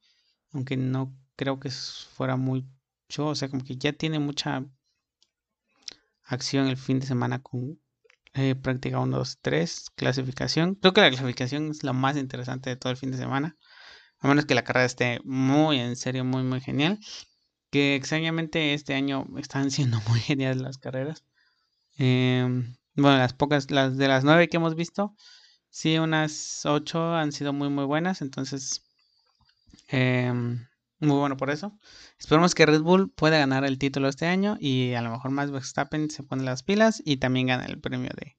aunque 0.53 0.77
no 0.77 1.17
creo 1.37 1.59
que 1.61 1.71
fuera 1.71 2.37
mucho, 2.37 2.69
o 3.19 3.35
sea, 3.35 3.49
como 3.49 3.65
que 3.65 3.77
ya 3.77 3.93
tiene 3.93 4.19
mucha 4.19 4.65
acción 6.25 6.69
el 6.69 6.77
fin 6.77 7.01
de 7.01 7.07
semana 7.07 7.43
con 7.43 7.81
eh, 8.39 8.55
práctica 8.55 9.01
1, 9.01 9.17
2, 9.19 9.39
3, 9.43 9.91
clasificación. 9.97 10.77
Creo 10.77 10.93
que 10.95 11.01
la 11.01 11.11
clasificación 11.11 11.71
es 11.71 11.83
la 11.83 11.93
más 11.93 12.17
interesante 12.17 12.71
de 12.71 12.77
todo 12.77 12.93
el 12.93 12.97
fin 12.97 13.11
de 13.11 13.19
semana. 13.19 13.57
A 14.21 14.29
menos 14.29 14.47
que 14.47 14.55
la 14.55 14.65
carrera 14.65 14.87
esté 14.87 15.21
muy 15.25 15.81
en 15.81 15.97
serio, 15.97 16.25
muy, 16.25 16.43
muy 16.45 16.61
genial. 16.61 17.01
Que 17.71 17.97
extrañamente 17.97 18.75
este 18.75 18.95
año 18.95 19.27
están 19.39 19.71
siendo 19.73 20.01
muy 20.09 20.21
geniales 20.21 20.63
las 20.63 20.79
carreras. 20.79 21.25
Em, 21.99 22.77
bueno, 22.95 23.19
las 23.19 23.35
pocas, 23.35 23.71
las 23.71 23.97
de 23.97 24.09
las 24.09 24.25
nueve 24.25 24.49
que 24.49 24.59
hemos 24.59 24.77
visto, 24.77 25.15
sí, 25.71 25.99
unas 25.99 26.65
ocho 26.67 27.15
han 27.15 27.33
sido 27.33 27.53
muy, 27.53 27.71
muy 27.71 27.85
buenas. 27.87 28.23
Entonces, 28.23 28.83
em, 29.89 30.68
muy 31.01 31.17
bueno 31.17 31.37
por 31.37 31.51
eso. 31.51 31.77
Esperemos 32.19 32.55
que 32.55 32.67
Red 32.67 32.83
Bull 32.83 33.11
pueda 33.11 33.39
ganar 33.39 33.65
el 33.65 33.79
título 33.79 34.09
este 34.09 34.27
año 34.27 34.57
y 34.61 34.95
a 34.95 35.03
lo 35.03 35.11
mejor 35.11 35.31
más 35.31 35.51
Verstappen 35.51 36.11
se 36.11 36.23
pone 36.23 36.45
las 36.45 36.63
pilas 36.63 37.03
y 37.05 37.19
también 37.19 37.49
gana 37.49 37.67
el 37.67 37.81
premio 37.81 38.11
de 38.17 38.37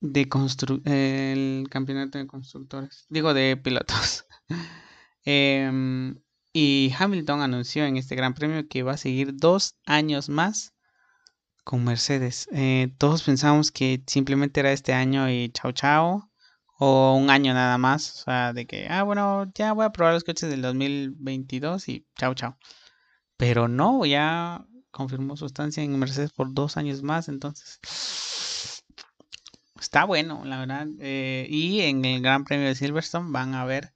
de 0.00 0.28
constru 0.28 0.80
el 0.84 1.68
campeonato 1.70 2.18
de 2.18 2.26
constructores, 2.26 3.06
digo 3.08 3.34
de 3.34 3.56
pilotos. 3.56 4.26
Em, 5.26 6.16
y 6.54 6.92
Hamilton 6.98 7.42
anunció 7.42 7.84
en 7.84 7.98
este 7.98 8.16
Gran 8.16 8.32
Premio 8.32 8.66
que 8.68 8.82
va 8.82 8.92
a 8.92 8.96
seguir 8.96 9.36
dos 9.36 9.76
años 9.84 10.30
más 10.30 10.74
con 11.62 11.84
Mercedes. 11.84 12.48
Eh, 12.52 12.94
todos 12.96 13.22
pensamos 13.22 13.70
que 13.70 14.02
simplemente 14.06 14.60
era 14.60 14.72
este 14.72 14.94
año 14.94 15.30
y 15.30 15.50
chao 15.50 15.72
chao 15.72 16.29
o 16.82 17.14
un 17.14 17.28
año 17.28 17.52
nada 17.52 17.76
más, 17.76 18.20
o 18.20 18.24
sea, 18.24 18.54
de 18.54 18.66
que, 18.66 18.88
ah, 18.88 19.02
bueno, 19.02 19.52
ya 19.54 19.74
voy 19.74 19.84
a 19.84 19.92
probar 19.92 20.14
los 20.14 20.24
coches 20.24 20.48
del 20.48 20.62
2022 20.62 21.88
y 21.90 22.06
chao, 22.16 22.34
chao. 22.34 22.58
Pero 23.36 23.68
no, 23.68 24.06
ya 24.06 24.64
confirmó 24.90 25.36
su 25.36 25.44
estancia 25.44 25.82
en 25.82 25.98
Mercedes 25.98 26.32
por 26.32 26.54
dos 26.54 26.78
años 26.78 27.02
más, 27.02 27.28
entonces 27.28 27.80
está 29.80 30.04
bueno, 30.06 30.42
la 30.46 30.58
verdad. 30.60 30.86
Eh, 31.00 31.46
y 31.50 31.82
en 31.82 32.02
el 32.06 32.22
Gran 32.22 32.44
Premio 32.44 32.68
de 32.68 32.74
Silverstone 32.74 33.30
van 33.30 33.54
a 33.54 33.66
ver 33.66 33.92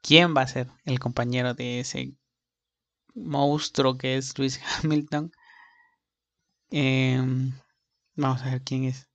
quién 0.00 0.32
va 0.36 0.42
a 0.42 0.46
ser 0.46 0.68
el 0.84 1.00
compañero 1.00 1.54
de 1.54 1.80
ese 1.80 2.14
monstruo 3.14 3.98
que 3.98 4.16
es 4.16 4.38
Luis 4.38 4.60
Hamilton. 4.84 5.32
Em, 6.70 7.52
vamos 8.14 8.42
a 8.42 8.50
ver 8.52 8.62
quién 8.62 8.84
es. 8.84 9.08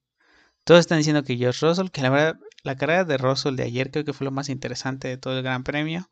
Todos 0.65 0.81
están 0.81 0.97
diciendo 0.97 1.23
que 1.23 1.37
George 1.37 1.65
Russell, 1.65 1.91
que 1.91 2.01
la 2.01 2.09
verdad 2.09 2.39
la 2.65 2.75
carrera 2.75 3.05
de 3.05 3.17
Russell 3.17 3.55
de 3.55 3.63
ayer 3.63 3.91
creo 3.91 4.05
que 4.05 4.13
fue 4.13 4.25
lo 4.25 4.31
más 4.31 4.49
interesante 4.49 5.07
de 5.07 5.17
todo 5.17 5.37
el 5.37 5.43
Gran 5.43 5.63
Premio. 5.63 6.09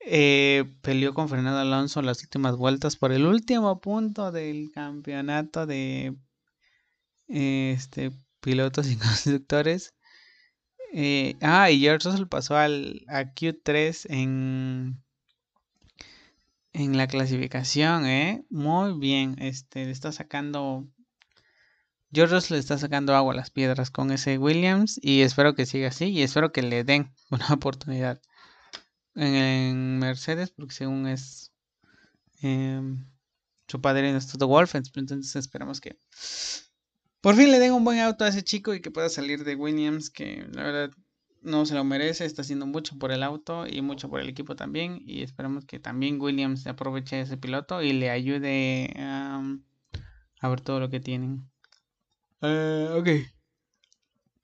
Eh, 0.00 0.64
peleó 0.82 1.14
con 1.14 1.28
Fernando 1.28 1.58
Alonso 1.58 2.00
en 2.00 2.06
las 2.06 2.22
últimas 2.22 2.56
vueltas 2.56 2.96
por 2.96 3.10
el 3.12 3.26
último 3.26 3.80
punto 3.80 4.30
del 4.30 4.70
campeonato 4.72 5.66
de 5.66 6.14
este, 7.26 8.12
pilotos 8.40 8.90
y 8.90 8.96
constructores. 8.98 9.94
Eh, 10.92 11.36
ah, 11.40 11.70
y 11.70 11.80
George 11.80 12.08
Russell 12.08 12.26
pasó 12.26 12.56
al, 12.56 13.04
a 13.08 13.24
Q3 13.34 14.06
en, 14.10 15.02
en 16.72 16.96
la 16.98 17.06
clasificación, 17.06 18.06
¿eh? 18.06 18.44
Muy 18.50 18.98
bien, 18.98 19.36
este, 19.38 19.90
está 19.90 20.12
sacando 20.12 20.86
George 22.10 22.54
le 22.54 22.58
está 22.58 22.78
sacando 22.78 23.14
agua 23.14 23.34
a 23.34 23.36
las 23.36 23.50
piedras 23.50 23.90
con 23.90 24.10
ese 24.10 24.38
Williams 24.38 24.98
y 25.02 25.20
espero 25.20 25.54
que 25.54 25.66
siga 25.66 25.88
así 25.88 26.06
y 26.06 26.22
espero 26.22 26.52
que 26.52 26.62
le 26.62 26.84
den 26.84 27.12
una 27.30 27.52
oportunidad 27.52 28.20
en, 29.14 29.98
Mercedes 29.98 30.50
porque 30.50 30.74
según 30.74 31.06
es 31.06 31.52
em, 32.40 33.06
su 33.66 33.80
padre 33.80 34.16
es 34.16 34.28
todo 34.28 34.48
Wolf, 34.48 34.74
entonces 34.74 35.36
esperamos 35.36 35.80
que 35.80 35.98
por 37.20 37.34
fin 37.34 37.50
le 37.50 37.58
den 37.58 37.72
un 37.72 37.84
buen 37.84 37.98
auto 37.98 38.24
a 38.24 38.28
ese 38.28 38.42
chico 38.42 38.74
y 38.74 38.80
que 38.80 38.90
pueda 38.90 39.08
salir 39.10 39.44
de 39.44 39.56
Williams 39.56 40.08
que 40.08 40.46
la 40.52 40.62
verdad 40.62 40.90
no 41.42 41.66
se 41.66 41.74
lo 41.74 41.84
merece, 41.84 42.24
está 42.24 42.42
haciendo 42.42 42.66
mucho 42.66 42.98
por 42.98 43.12
el 43.12 43.22
auto 43.22 43.66
y 43.66 43.82
mucho 43.82 44.08
por 44.08 44.20
el 44.20 44.28
equipo 44.28 44.56
también 44.56 45.02
y 45.04 45.22
esperamos 45.22 45.66
que 45.66 45.78
también 45.78 46.20
Williams 46.20 46.66
aproveche 46.66 47.20
ese 47.20 47.36
piloto 47.36 47.82
y 47.82 47.92
le 47.92 48.10
ayude 48.10 48.94
a 48.98 50.48
ver 50.48 50.60
todo 50.60 50.80
lo 50.80 50.88
que 50.88 51.00
tienen. 51.00 51.48
Eh, 52.40 52.88
ok. 52.92 53.08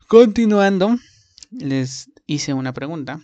Continuando, 0.09 0.97
les 1.51 2.11
hice 2.27 2.53
una 2.53 2.73
pregunta 2.73 3.21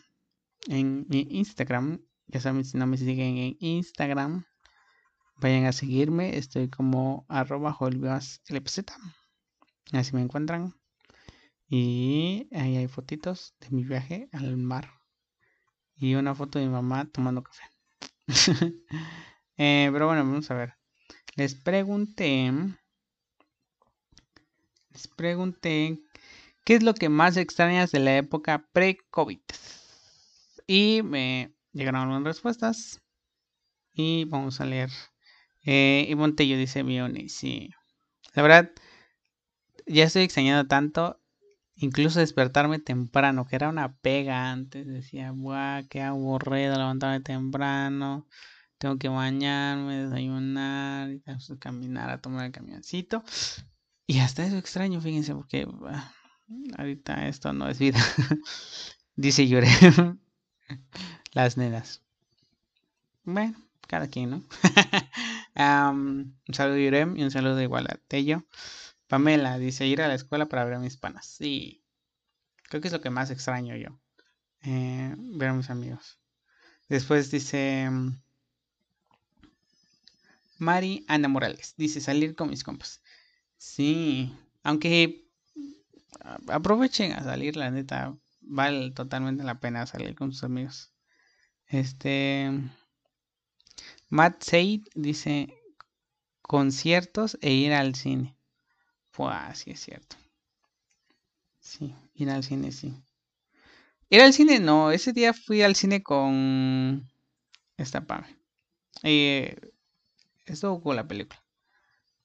en 0.69 1.07
mi 1.09 1.27
Instagram. 1.31 2.01
Ya 2.29 2.41
saben, 2.41 2.65
si 2.65 2.79
no 2.79 2.87
me 2.87 2.97
siguen 2.97 3.37
en 3.39 3.57
Instagram, 3.59 4.45
vayan 5.39 5.67
a 5.67 5.73
seguirme. 5.73 6.37
Estoy 6.37 6.69
como 6.69 7.27
arroba 7.29 7.77
LPZ. 7.81 8.79
Así 9.93 10.15
me 10.15 10.23
encuentran. 10.23 10.75
Y 11.69 12.49
ahí 12.53 12.77
hay 12.77 12.89
fotitos 12.89 13.55
de 13.61 13.71
mi 13.71 13.85
viaje 13.85 14.29
al 14.33 14.57
mar. 14.57 14.91
Y 15.97 16.15
una 16.15 16.35
foto 16.35 16.59
de 16.59 16.67
mi 16.67 16.73
mamá 16.73 17.07
tomando 17.07 17.43
café. 17.43 17.65
Eh, 19.63 19.91
pero 19.93 20.07
bueno, 20.07 20.25
vamos 20.25 20.51
a 20.51 20.55
ver. 20.55 20.73
Les 21.37 21.55
pregunté 21.55 22.51
les 24.93 25.09
pregunté 25.09 25.99
qué 26.65 26.75
es 26.75 26.83
lo 26.83 26.95
que 26.95 27.09
más 27.09 27.37
extrañas 27.37 27.93
de 27.93 28.01
la 28.01 28.17
época 28.17 28.69
pre-COVID. 28.73 29.41
Y 30.67 31.03
me 31.03 31.55
llegaron 31.73 32.03
algunas 32.03 32.25
respuestas. 32.25 33.01
Y 33.93 34.25
vamos 34.25 34.61
a 34.61 34.67
leer. 34.67 34.91
Eh, 35.65 36.07
y 36.09 36.15
Montello 36.15 36.57
dice 36.57 36.85
Mioni, 36.85 37.29
sí. 37.29 37.71
La 38.35 38.43
verdad, 38.43 38.71
ya 39.87 40.05
estoy 40.05 40.23
extrañando 40.23 40.67
tanto. 40.69 41.21
Incluso 41.75 42.21
despertarme 42.21 42.79
temprano, 42.79 43.47
que 43.47 43.57
era 43.57 43.69
una 43.69 43.97
pega 43.97 44.51
antes. 44.51 44.87
Decía, 44.87 45.31
guau, 45.31 45.87
qué 45.89 46.03
aburrido 46.03 46.77
levantarme 46.77 47.21
temprano. 47.21 48.27
Tengo 48.79 48.99
que 48.99 49.09
bañarme, 49.09 50.05
desayunar, 50.05 51.11
caminar 51.59 52.11
a 52.11 52.21
tomar 52.21 52.47
el 52.47 52.53
camioncito. 52.53 53.23
Y 54.11 54.19
hasta 54.19 54.45
eso 54.45 54.59
extraño, 54.59 55.01
fíjense, 55.01 55.33
porque 55.37 55.69
ah, 55.87 56.13
ahorita 56.77 57.29
esto 57.29 57.53
no 57.53 57.69
es 57.69 57.79
vida. 57.79 58.01
Dice 59.15 59.47
Lloré. 59.47 59.69
Las 61.33 61.57
nenas. 61.57 62.03
Bueno, 63.23 63.57
cada 63.87 64.09
quien, 64.09 64.31
¿no? 64.31 64.43
un 65.55 66.35
saludo 66.53 66.75
de 66.75 66.83
Irem 66.83 67.17
y 67.19 67.23
un 67.23 67.31
saludo 67.31 67.63
igual 67.63 67.87
a 67.89 67.99
Tello. 68.09 68.45
Pamela 69.07 69.59
dice 69.59 69.87
ir 69.87 70.03
a 70.03 70.09
la 70.09 70.15
escuela 70.15 70.47
para 70.47 70.65
ver 70.65 70.75
a 70.75 70.81
mis 70.81 70.97
panas. 70.97 71.27
Sí, 71.27 71.85
creo 72.65 72.81
que 72.81 72.89
es 72.89 72.93
lo 72.93 73.01
que 73.01 73.11
más 73.11 73.31
extraño 73.31 73.77
yo. 73.77 74.01
Eh, 74.63 75.15
ver 75.17 75.51
a 75.51 75.55
mis 75.55 75.71
amigos. 75.71 76.19
Después 76.89 77.31
dice 77.31 77.89
Mari 80.59 81.05
Ana 81.07 81.29
Morales. 81.29 81.75
Dice 81.77 82.01
salir 82.01 82.35
con 82.35 82.51
mis 82.51 82.65
compas. 82.65 83.01
Sí, 83.61 84.35
aunque 84.63 85.29
aprovechen 86.49 87.13
a 87.13 87.23
salir, 87.23 87.57
la 87.57 87.71
neta, 87.71 88.17
vale 88.41 88.91
totalmente 88.93 89.45
la 89.45 89.61
pena 89.61 89.87
salir 89.87 90.15
con 90.15 90.33
sus 90.33 90.45
amigos. 90.45 90.95
Este. 91.67 92.51
Matt 94.09 94.43
Said 94.43 94.81
dice 94.95 95.55
conciertos 96.41 97.37
e 97.43 97.53
ir 97.53 97.75
al 97.75 97.95
cine. 97.95 98.35
Pues 99.11 99.59
sí 99.59 99.73
es 99.73 99.81
cierto. 99.81 100.17
Sí, 101.61 101.95
ir 102.15 102.31
al 102.31 102.43
cine, 102.43 102.73
sí. 102.73 102.95
Ir 104.09 104.23
al 104.23 104.33
cine, 104.33 104.59
no. 104.59 104.91
Ese 104.91 105.13
día 105.13 105.35
fui 105.35 105.61
al 105.61 105.77
cine 105.77 106.03
con 106.03 107.07
esta 107.77 108.07
pave. 108.07 108.39
Eh, 109.03 109.55
estuvo 110.47 110.83
con 110.83 110.97
la 110.97 111.07
película. 111.07 111.40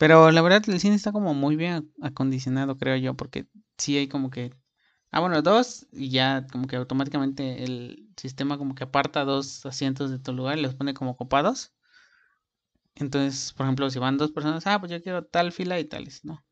Pero 0.06 0.30
la 0.30 0.44
verdad 0.44 0.62
el 0.70 0.80
cine 0.80 0.94
está 0.94 1.12
como 1.12 1.34
muy 1.34 1.56
bien 1.56 1.92
acondicionado, 2.00 2.78
creo 2.78 2.96
yo, 2.96 3.16
porque 3.16 3.48
sí 3.76 3.98
hay 3.98 4.08
como 4.08 4.30
que... 4.30 4.54
Ah, 5.10 5.20
bueno, 5.20 5.42
dos 5.42 5.88
y 5.92 6.10
ya 6.12 6.46
como 6.52 6.68
que 6.68 6.76
automáticamente 6.76 7.64
el 7.64 8.08
sistema 8.16 8.60
como 8.60 8.76
que 8.76 8.84
aparta 8.84 9.26
dos 9.26 9.66
asientos 9.66 10.12
de 10.12 10.20
tu 10.20 10.32
lugar 10.32 10.60
y 10.60 10.62
los 10.62 10.76
pone 10.76 10.94
como 10.94 11.18
copados. 11.18 11.74
Entonces, 12.94 13.52
por 13.54 13.66
ejemplo, 13.66 13.90
si 13.90 13.98
van 13.98 14.20
dos 14.20 14.32
personas, 14.32 14.68
ah, 14.68 14.80
pues 14.80 14.92
yo 14.92 15.02
quiero 15.02 15.26
tal 15.26 15.52
fila 15.52 15.80
y 15.80 15.86
tales, 15.86 16.24
¿no? 16.24 16.46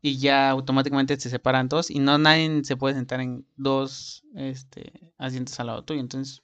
Y 0.00 0.16
ya 0.16 0.48
automáticamente 0.48 1.20
se 1.20 1.28
separan 1.28 1.68
dos 1.68 1.90
y 1.90 1.98
no 1.98 2.16
nadie 2.16 2.64
se 2.64 2.78
puede 2.78 2.94
sentar 2.94 3.20
en 3.20 3.46
dos 3.56 4.24
este, 4.34 5.12
asientos 5.18 5.60
al 5.60 5.66
lado 5.66 5.84
tuyo. 5.84 6.00
Entonces, 6.00 6.42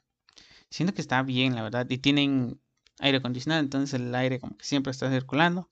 siento 0.68 0.92
que 0.92 1.00
está 1.00 1.22
bien, 1.22 1.54
la 1.54 1.62
verdad. 1.62 1.86
Y 1.88 1.96
tienen 1.96 2.60
aire 2.98 3.16
acondicionado, 3.16 3.62
entonces 3.62 3.98
el 3.98 4.14
aire 4.14 4.40
como 4.40 4.58
que 4.58 4.66
siempre 4.66 4.90
está 4.90 5.10
circulando. 5.10 5.70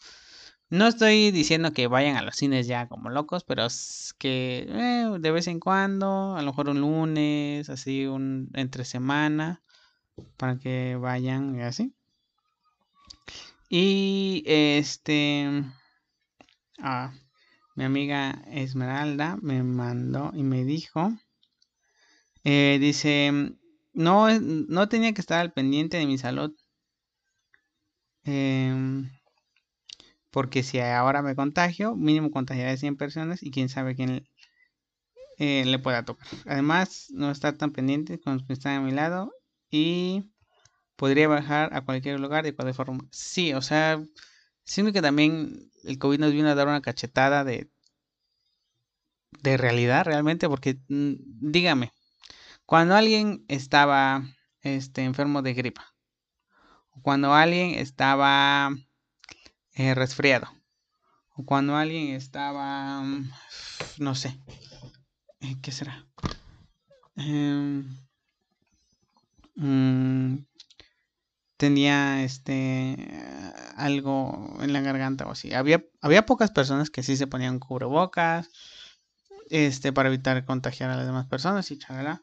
No 0.73 0.87
estoy 0.87 1.33
diciendo 1.33 1.75
que 1.75 1.87
vayan 1.87 2.17
a 2.17 2.23
los 2.23 2.35
cines 2.37 2.67
ya 2.67 2.89
como 2.89 3.11
locos, 3.11 3.45
pero 3.45 3.67
es 3.67 4.15
que 4.19 4.67
eh, 4.67 5.19
de 5.21 5.31
vez 5.31 5.47
en 5.47 5.61
cuando, 5.61 6.35
a 6.35 6.41
lo 6.41 6.47
mejor 6.47 6.71
un 6.71 6.81
lunes, 6.81 7.69
así 7.69 8.07
un 8.07 8.49
entre 8.55 8.87
semana, 8.87 9.61
para 10.39 10.59
que 10.59 10.97
vayan 10.97 11.57
y 11.57 11.61
así. 11.61 11.95
Y 13.69 14.45
este, 14.47 15.63
ah, 16.79 17.13
mi 17.77 17.85
amiga 17.85 18.43
Esmeralda 18.47 19.37
me 19.43 19.63
mandó 19.63 20.31
y 20.33 20.43
me 20.43 20.65
dijo, 20.65 21.13
eh, 22.45 22.79
dice, 22.81 23.59
no, 23.93 24.41
no 24.41 24.89
tenía 24.89 25.13
que 25.13 25.21
estar 25.21 25.39
al 25.39 25.53
pendiente 25.53 25.99
de 25.99 26.07
mi 26.07 26.17
salud. 26.17 26.57
Eh, 28.25 29.05
porque 30.33 30.63
si 30.63 30.81
ahora 30.81 31.23
me 31.23 31.37
contagio, 31.37 31.95
mínimo 31.95 32.31
contagiaré 32.31 32.71
a 32.71 32.77
100 32.77 32.97
personas 32.97 33.43
y 33.43 33.51
quién 33.51 33.69
sabe 33.69 33.95
quién 33.95 34.27
eh, 35.39 35.65
le 35.67 35.79
pueda 35.79 36.05
tocar. 36.05 36.27
Además, 36.47 37.09
no 37.11 37.31
estar 37.31 37.53
tan 37.53 37.71
pendiente 37.71 38.19
con 38.19 38.35
los 38.35 38.43
que 38.45 38.55
están 38.55 38.77
a 38.77 38.81
mi 38.81 38.93
lado 38.93 39.31
y 39.71 40.33
podría 40.97 41.29
bajar 41.29 41.75
a 41.75 41.83
cualquier 41.83 42.19
lugar 42.19 42.45
de 42.45 42.55
cualquier 42.55 42.75
forma. 42.75 43.07
Sí, 43.11 43.53
o 43.53 43.61
sea, 43.61 44.03
siento 44.65 44.93
que 44.93 45.03
también 45.03 45.71
el 45.85 45.99
COVID 45.99 46.19
nos 46.19 46.33
vino 46.33 46.49
a 46.49 46.55
dar 46.55 46.67
una 46.67 46.81
cachetada 46.81 47.45
de, 47.45 47.71
de 49.43 49.57
realidad 49.59 50.07
realmente, 50.07 50.49
porque 50.49 50.79
mm, 50.89 51.13
dígame, 51.41 51.93
cuando 52.65 52.95
alguien 52.95 53.45
estaba 53.49 54.23
este, 54.63 55.05
enfermo 55.05 55.43
de 55.43 55.53
gripa, 55.53 55.95
cuando 57.03 57.35
alguien 57.35 57.75
estaba 57.75 58.71
eh, 59.75 59.95
resfriado. 59.95 60.49
O 61.35 61.45
cuando 61.45 61.77
alguien 61.77 62.15
estaba, 62.15 63.03
mm, 63.03 63.31
no 63.99 64.15
sé, 64.15 64.39
eh, 65.41 65.57
¿qué 65.63 65.73
será? 65.73 66.07
Em, 67.17 67.97
mm, 69.57 70.45
tenía 71.57 72.25
este 72.25 72.97
algo 73.77 74.59
en 74.61 74.73
la 74.73 74.81
garganta 74.81 75.27
o 75.27 75.31
así. 75.33 75.55
Había, 75.55 75.85
había 76.01 76.27
pocas 76.27 76.51
personas 76.51 76.91
que 76.91 77.03
sí 77.03 77.17
se 77.17 77.27
ponían 77.27 77.59
cubrebocas 77.59 78.51
este 79.51 79.93
para 79.93 80.09
evitar 80.09 80.45
contagiar 80.45 80.91
a 80.91 80.97
las 80.97 81.07
demás 81.07 81.27
personas 81.27 81.71
y 81.71 81.79
chalala. 81.79 82.23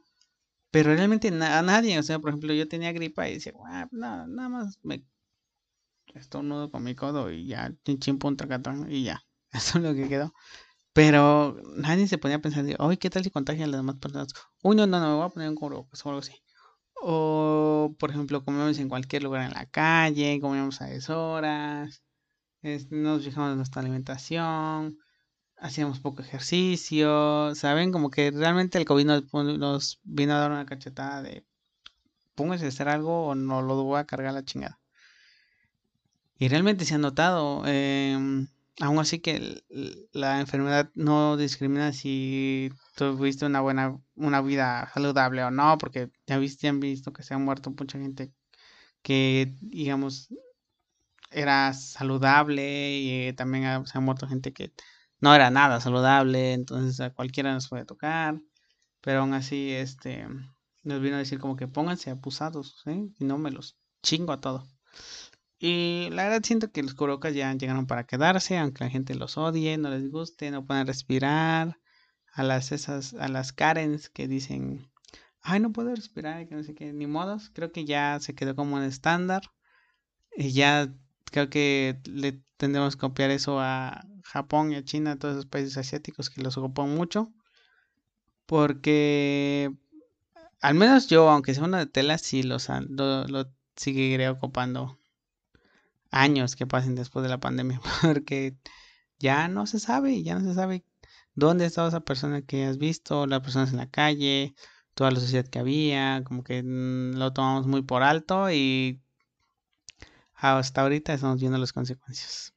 Pero 0.72 0.96
realmente 0.96 1.30
a 1.30 1.62
nadie, 1.62 1.98
o 2.00 2.04
sea, 2.04 2.20
por 2.20 2.30
ejemplo, 2.30 2.54
yo 2.54 2.68
tenía 2.68 2.92
gripa 2.92 3.28
y 3.28 3.36
decía, 3.36 3.54
ah, 3.68 3.88
nada 3.92 4.50
más 4.50 4.80
me 4.84 5.04
estornudo 6.16 6.72
con 6.72 6.84
mi 6.84 6.96
codo 6.96 7.32
y 7.32 7.48
ya, 7.48 7.74
chin 7.86 8.00
chin 8.00 8.20
un 8.24 8.38
tracatón 8.38 8.92
y 8.92 9.04
ya. 9.04 9.24
Eso 9.52 9.78
es 9.80 9.84
lo 9.84 9.94
que 9.94 10.08
quedó. 10.10 10.34
Pero 10.94 11.58
nadie 11.78 12.08
se 12.08 12.18
ponía 12.18 12.38
a 12.38 12.42
pensar, 12.42 12.66
oye, 12.80 12.98
¿qué 12.98 13.10
tal 13.10 13.24
si 13.24 13.32
contagian 13.32 13.70
a 13.70 13.72
las 13.74 13.80
demás 13.82 13.98
personas? 13.98 14.34
Uy, 14.64 14.76
no, 14.76 14.88
no, 14.88 15.00
no, 15.00 15.10
me 15.10 15.16
voy 15.16 15.26
a 15.26 15.30
poner 15.30 15.50
un 15.50 15.56
cubrebocas 15.56 16.06
o 16.06 16.10
algo 16.10 16.20
así. 16.20 16.34
O, 17.02 17.96
por 18.00 18.12
ejemplo, 18.12 18.44
comemos 18.44 18.78
en 18.80 18.90
cualquier 18.90 19.24
lugar 19.24 19.44
en 19.44 19.54
la 19.54 19.66
calle, 19.68 20.40
comemos 20.42 20.82
a 20.82 20.86
deshoras, 20.88 22.04
nos 22.90 23.24
fijamos 23.24 23.52
en 23.52 23.58
nuestra 23.58 23.82
alimentación, 23.82 24.98
hacíamos 25.58 26.00
poco 26.00 26.22
ejercicio, 26.22 27.56
¿saben? 27.56 27.92
Como 27.92 28.10
que 28.10 28.32
realmente 28.32 28.78
el 28.78 28.86
COVID 28.86 29.06
nos, 29.06 29.34
nos 29.34 30.00
vino 30.04 30.34
a 30.34 30.40
dar 30.40 30.52
una 30.52 30.66
cachetada 30.66 31.22
de 31.22 31.46
póngase 32.36 32.66
a 32.66 32.70
hacer 32.70 32.88
algo 32.90 33.28
o 33.28 33.36
no 33.36 33.62
lo 33.62 33.84
voy 33.84 34.00
a 34.00 34.06
cargar 34.06 34.34
la 34.34 34.44
chingada. 34.44 34.79
Y 36.40 36.48
realmente 36.48 36.86
se 36.86 36.96
ha 36.96 36.98
notado, 36.98 37.64
em, 37.68 38.48
aún 38.80 39.00
así 39.00 39.20
que 39.20 39.62
la 40.14 40.40
enfermedad 40.40 40.90
no 40.96 41.36
discrimina 41.38 41.92
si 41.94 42.72
tuviste 42.96 43.46
una 43.46 43.60
buena, 43.62 44.00
una 44.16 44.42
vida 44.42 44.90
saludable 44.94 45.44
o 45.44 45.52
no, 45.52 45.78
porque 45.78 46.10
ya, 46.28 46.38
viste, 46.38 46.70
han 46.70 46.80
visto 46.80 47.12
que 47.14 47.24
se 47.24 47.34
ha 47.34 47.38
muerto 47.38 47.72
mucha 47.72 48.00
gente 48.00 48.32
que, 49.04 49.56
digamos, 49.62 50.30
era 51.32 51.74
saludable 51.74 52.98
y 53.00 53.34
también 53.34 53.86
se 53.86 53.98
ha 53.98 54.02
muerto 54.02 54.28
gente 54.28 54.54
que 54.54 54.74
no 55.22 55.36
era 55.36 55.52
nada 55.52 55.82
saludable, 55.82 56.54
entonces 56.54 57.00
a 57.02 57.14
cualquiera 57.14 57.54
nos 57.54 57.68
puede 57.70 57.86
tocar, 57.86 58.42
pero 59.02 59.22
aún 59.22 59.34
así, 59.34 59.72
este, 59.72 60.26
nos 60.84 61.02
vino 61.02 61.18
a 61.18 61.20
decir 61.20 61.40
como 61.40 61.58
que 61.58 61.68
pónganse 61.68 62.12
abusados, 62.12 62.82
¿sí? 62.86 63.14
y 63.20 63.26
no 63.26 63.38
me 63.38 63.52
los 63.52 63.78
chingo 64.04 64.32
a 64.34 64.42
todo. 64.42 64.66
Y 65.60 66.10
la 66.12 66.24
verdad 66.24 66.42
siento 66.44 66.72
que 66.72 66.82
los 66.82 66.94
curocas 66.96 67.36
ya 67.36 67.54
llegaron 67.54 67.86
para 67.86 68.06
quedarse, 68.06 68.58
aunque 68.58 68.86
la 68.86 68.90
gente 68.90 69.14
los 69.14 69.38
odie, 69.38 69.78
no 69.78 69.90
les 69.90 70.10
guste, 70.10 70.52
no 70.52 70.66
puedan 70.66 70.88
respirar. 70.88 71.78
A 72.34 72.44
las 72.44 72.72
esas, 72.72 73.16
a 73.16 73.28
las 73.28 73.52
Karens 73.54 74.10
que 74.10 74.28
dicen, 74.28 74.90
ay, 75.42 75.60
no 75.60 75.74
puedo 75.74 75.94
respirar, 75.94 76.48
que 76.48 76.56
no 76.56 76.64
sé 76.64 76.76
qué, 76.76 76.94
ni 76.94 77.08
modos. 77.08 77.52
Creo 77.54 77.72
que 77.72 77.86
ya 77.86 78.20
se 78.22 78.36
quedó 78.36 78.56
como 78.56 78.78
un 78.78 78.84
estándar. 78.84 79.42
Y 80.38 80.52
ya 80.54 80.94
creo 81.32 81.50
que 81.50 82.00
le 82.06 82.42
tendremos 82.58 82.96
que 82.96 83.02
copiar 83.02 83.32
eso 83.32 83.60
a 83.60 84.06
Japón 84.24 84.72
y 84.72 84.76
a 84.76 84.84
China, 84.84 85.14
a 85.14 85.16
todos 85.18 85.36
esos 85.36 85.48
países 85.48 85.78
asiáticos 85.78 86.30
que 86.30 86.42
los 86.42 86.58
ocupan 86.58 86.96
mucho. 86.96 87.34
Porque 88.46 89.72
al 90.62 90.76
menos 90.76 91.08
yo, 91.08 91.30
aunque 91.30 91.54
sea 91.54 91.64
una 91.66 91.80
de 91.80 91.88
tela, 91.88 92.18
sí 92.18 92.44
los, 92.44 92.70
lo, 92.90 93.28
lo 93.28 93.52
seguiré 93.76 94.30
ocupando 94.30 94.99
años 96.12 96.56
que 96.56 96.68
pasen 96.68 96.96
después 96.96 97.24
de 97.24 97.30
la 97.30 97.40
pandemia, 97.40 97.82
porque 98.02 98.56
ya 99.20 99.48
no 99.48 99.68
se 99.68 99.80
sabe, 99.80 100.24
ya 100.24 100.36
no 100.36 100.42
se 100.42 100.54
sabe 100.54 100.84
dónde 101.36 101.66
estaba 101.66 101.90
esa 101.90 102.02
persona 102.02 102.42
que 102.42 102.66
has 102.66 102.78
visto, 102.78 103.28
las 103.28 103.42
personas 103.42 103.72
en 103.72 103.78
la 103.78 103.90
calle, 103.90 104.56
toda 104.94 105.12
la 105.12 105.20
sociedad 105.20 105.48
que 105.48 105.60
había, 105.60 106.24
como 106.26 106.44
que 106.44 106.64
mm, 106.64 107.18
lo 107.18 107.34
tomamos 107.34 107.68
muy 107.68 107.82
por 107.84 108.04
alto 108.04 108.52
y 108.52 109.02
hasta 110.34 110.82
ahorita 110.82 111.14
estamos 111.14 111.40
viendo 111.40 111.58
las 111.58 111.74
consecuencias. 111.74 112.54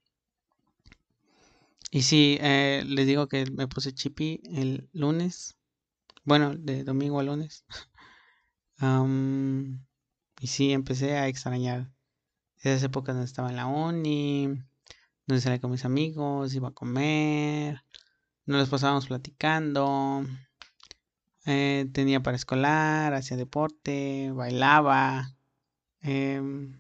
Y 1.91 2.03
sí, 2.03 2.39
eh, 2.41 2.85
les 2.87 3.07
digo 3.07 3.29
que 3.29 3.45
me 3.51 3.69
puse 3.69 3.93
chipi 3.93 4.41
el 4.45 4.89
lunes, 4.93 5.57
bueno, 6.25 6.55
de 6.57 6.85
domingo 6.85 7.21
a 7.21 7.23
lunes. 7.23 7.65
y 10.41 10.47
sí, 10.47 10.73
empecé 10.73 11.17
a 11.17 11.29
extrañar 11.29 11.91
esas 12.63 12.83
épocas 12.85 13.15
donde 13.15 13.27
estaba 13.27 13.51
en 13.51 13.57
la 13.57 13.67
uni, 13.67 14.47
donde 15.27 15.41
salía 15.41 15.61
con 15.61 15.71
mis 15.71 15.85
amigos, 15.85 16.55
iba 16.55 16.69
a 16.69 16.73
comer, 16.73 17.83
nos 18.47 18.61
los 18.61 18.69
pasábamos 18.69 19.07
platicando, 19.07 20.25
eh, 21.47 21.89
tenía 21.93 22.23
para 22.23 22.37
escolar, 22.37 23.15
hacía 23.15 23.37
deporte, 23.37 24.31
bailaba. 24.33 25.35
Em, 26.01 26.79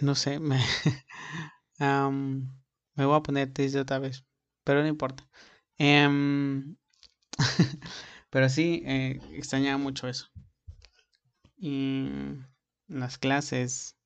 no 0.00 0.14
sé, 0.14 0.38
me, 0.38 0.58
me 1.78 3.04
voy 3.06 3.16
a 3.16 3.22
poner 3.22 3.52
triste 3.52 3.80
otra 3.80 3.98
vez, 3.98 4.24
pero 4.64 4.82
no 4.82 4.88
importa. 4.88 5.28
Em, 5.78 6.76
pero 8.30 8.48
sí, 8.48 8.82
eh, 8.86 9.20
extrañaba 9.32 9.78
mucho 9.78 10.08
eso. 10.08 10.28
Y 11.56 12.08
las 12.88 13.18
clases, 13.18 13.96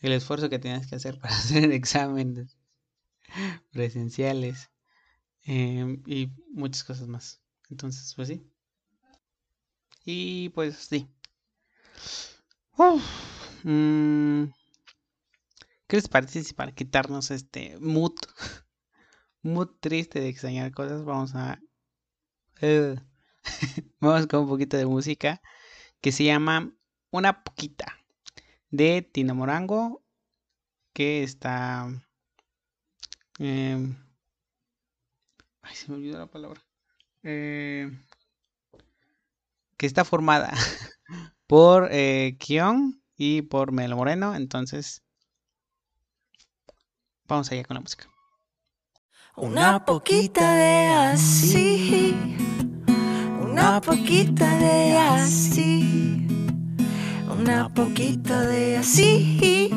el 0.00 0.12
esfuerzo 0.12 0.50
que 0.50 0.58
tenías 0.58 0.86
que 0.86 0.96
hacer 0.96 1.18
para 1.20 1.36
hacer 1.36 1.72
exámenes 1.72 2.56
presenciales 3.72 4.70
em, 5.42 6.02
y 6.06 6.30
muchas 6.52 6.84
cosas 6.84 7.08
más. 7.08 7.42
Entonces, 7.70 8.14
pues 8.14 8.28
sí. 8.28 8.46
Y 10.04 10.50
pues 10.50 10.76
sí. 10.76 11.08
Mm, 13.66 14.44
¿Qué 15.88 15.96
les 15.96 16.08
parece 16.08 16.54
para 16.54 16.72
quitarnos 16.72 17.30
este 17.32 17.76
mood, 17.80 18.14
mood 19.42 19.70
triste 19.80 20.20
de 20.20 20.28
extrañar 20.28 20.72
cosas, 20.72 21.04
vamos 21.04 21.34
a... 21.34 21.60
Eh, 22.60 22.96
vamos 24.00 24.26
con 24.28 24.40
un 24.40 24.48
poquito 24.48 24.76
de 24.76 24.86
música 24.86 25.42
que 26.00 26.12
se 26.12 26.24
llama 26.24 26.72
Una 27.10 27.42
Poquita 27.42 27.98
de 28.70 29.02
Tino 29.02 29.34
Morango, 29.34 30.02
que 30.92 31.22
está... 31.22 31.86
Em, 33.38 33.96
ay, 35.62 35.74
se 35.74 35.88
me 35.88 35.96
olvidó 35.96 36.18
la 36.18 36.26
palabra. 36.26 36.60
Eh, 37.22 37.90
que 39.76 39.86
está 39.86 40.04
formada 40.04 40.52
por 41.46 41.88
eh, 41.90 42.36
Kion 42.38 43.02
y 43.16 43.42
por 43.42 43.72
Melo 43.72 43.96
Moreno. 43.96 44.34
Entonces, 44.34 45.02
vamos 47.26 47.50
allá 47.50 47.64
con 47.64 47.74
la 47.74 47.80
música. 47.80 48.08
Una 49.36 49.84
poquita 49.84 50.54
de 50.54 50.86
así, 50.86 52.16
una 53.38 53.82
poquita 53.82 54.56
de 54.56 54.96
así, 54.96 56.26
una 57.38 57.68
poquita 57.72 58.42
de 58.42 58.76
así, 58.78 59.72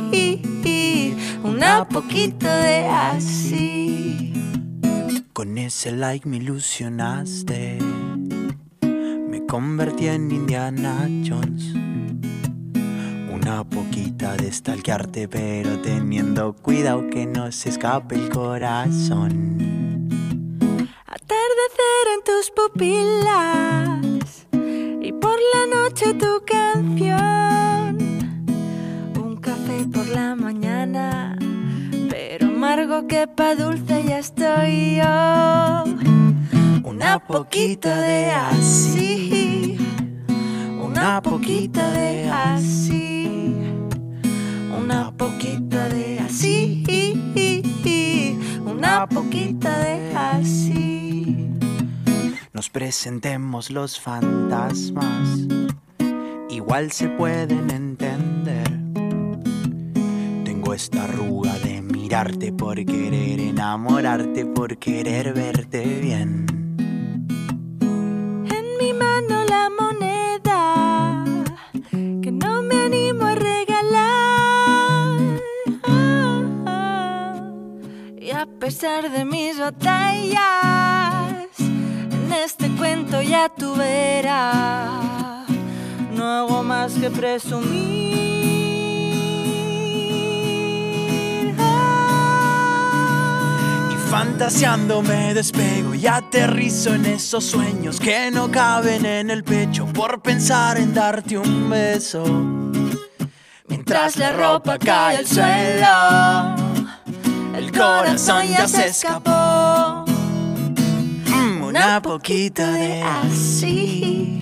una 1.43 1.87
poquita 1.87 2.57
de 2.57 2.85
así. 2.87 4.33
Con 5.33 5.57
ese 5.57 5.91
like 5.91 6.27
me 6.27 6.37
ilusionaste 6.37 7.79
convertí 9.49 10.07
en 10.07 10.29
Indiana 10.31 11.09
Jones. 11.27 11.73
Una 13.33 13.63
poquita 13.63 14.35
de 14.35 14.51
stalkearte, 14.51 15.27
pero 15.27 15.79
teniendo 15.81 16.53
cuidado 16.53 17.09
que 17.09 17.25
no 17.25 17.51
se 17.51 17.69
escape 17.69 18.13
el 18.13 18.29
corazón. 18.29 19.57
Atardecer 21.07 22.05
en 22.13 22.23
tus 22.23 22.51
pupilas 22.55 24.45
y 25.01 25.11
por 25.13 25.39
la 25.55 25.81
noche 25.81 26.13
tu 26.13 26.38
que 33.07 33.27
pa' 33.27 33.55
dulce 33.55 34.03
ya 34.03 34.19
estoy 34.19 34.97
yo. 34.97 35.83
Una 36.83 37.19
poquita 37.19 38.01
de 38.01 38.31
así, 38.31 39.77
una 40.81 41.21
poquita 41.21 41.91
de 41.91 42.29
así, 42.29 43.51
una 44.77 45.12
poquita 45.12 45.88
de 45.89 46.19
así, 46.19 46.83
una 48.65 49.07
poquita 49.07 49.79
de 49.79 50.15
así. 50.15 51.49
Nos 52.53 52.69
presentemos 52.69 53.69
los 53.69 53.99
fantasmas, 53.99 55.47
igual 56.49 56.91
se 56.91 57.07
pueden 57.09 57.69
entender. 57.69 58.67
Tengo 60.43 60.73
esta 60.73 61.03
arruga 61.05 61.53
de 61.59 61.68
por 62.57 62.83
querer 62.85 63.39
enamorarte, 63.39 64.43
por 64.43 64.77
querer 64.77 65.31
verte 65.31 65.85
bien 66.01 66.47
mi 68.79 68.93
mano 68.93 69.43
la 69.47 69.69
moneda 69.69 71.23
que 71.91 72.31
no 72.31 72.63
me 72.63 72.81
animo 72.81 73.25
a 73.25 73.35
regalar. 73.35 75.19
Y 78.19 78.31
a 78.31 78.47
pesar 78.59 79.11
de 79.11 79.23
mis 79.23 79.59
batallas, 79.59 80.39
en 81.59 82.33
este 82.33 82.69
cuento 82.75 83.21
ya 83.21 83.49
tú 83.49 83.75
verás, 83.75 85.47
no 86.11 86.23
hago 86.25 86.63
más 86.63 86.93
que 86.93 87.11
presumir. 87.11 88.38
Fantaseando 94.09 95.03
me 95.03 95.35
despego 95.35 95.93
y 95.93 96.07
aterrizo 96.07 96.95
en 96.95 97.05
esos 97.05 97.43
sueños 97.45 97.99
que 97.99 98.31
no 98.31 98.49
caben 98.49 99.05
en 99.05 99.29
el 99.29 99.43
pecho 99.43 99.85
por 99.85 100.19
pensar 100.23 100.79
en 100.79 100.95
darte 100.95 101.37
un 101.37 101.69
beso. 101.69 102.23
Mientras 103.67 104.17
la 104.17 104.31
ropa 104.31 104.79
cae 104.79 105.17
al 105.17 105.27
suelo, 105.27 106.55
el 107.55 107.71
corazón 107.71 108.47
ya 108.47 108.67
se 108.67 108.87
escapó. 108.87 110.05
Mm, 111.27 111.63
una 111.63 112.01
poquita 112.01 112.71
de 112.71 113.03
así, 113.03 114.41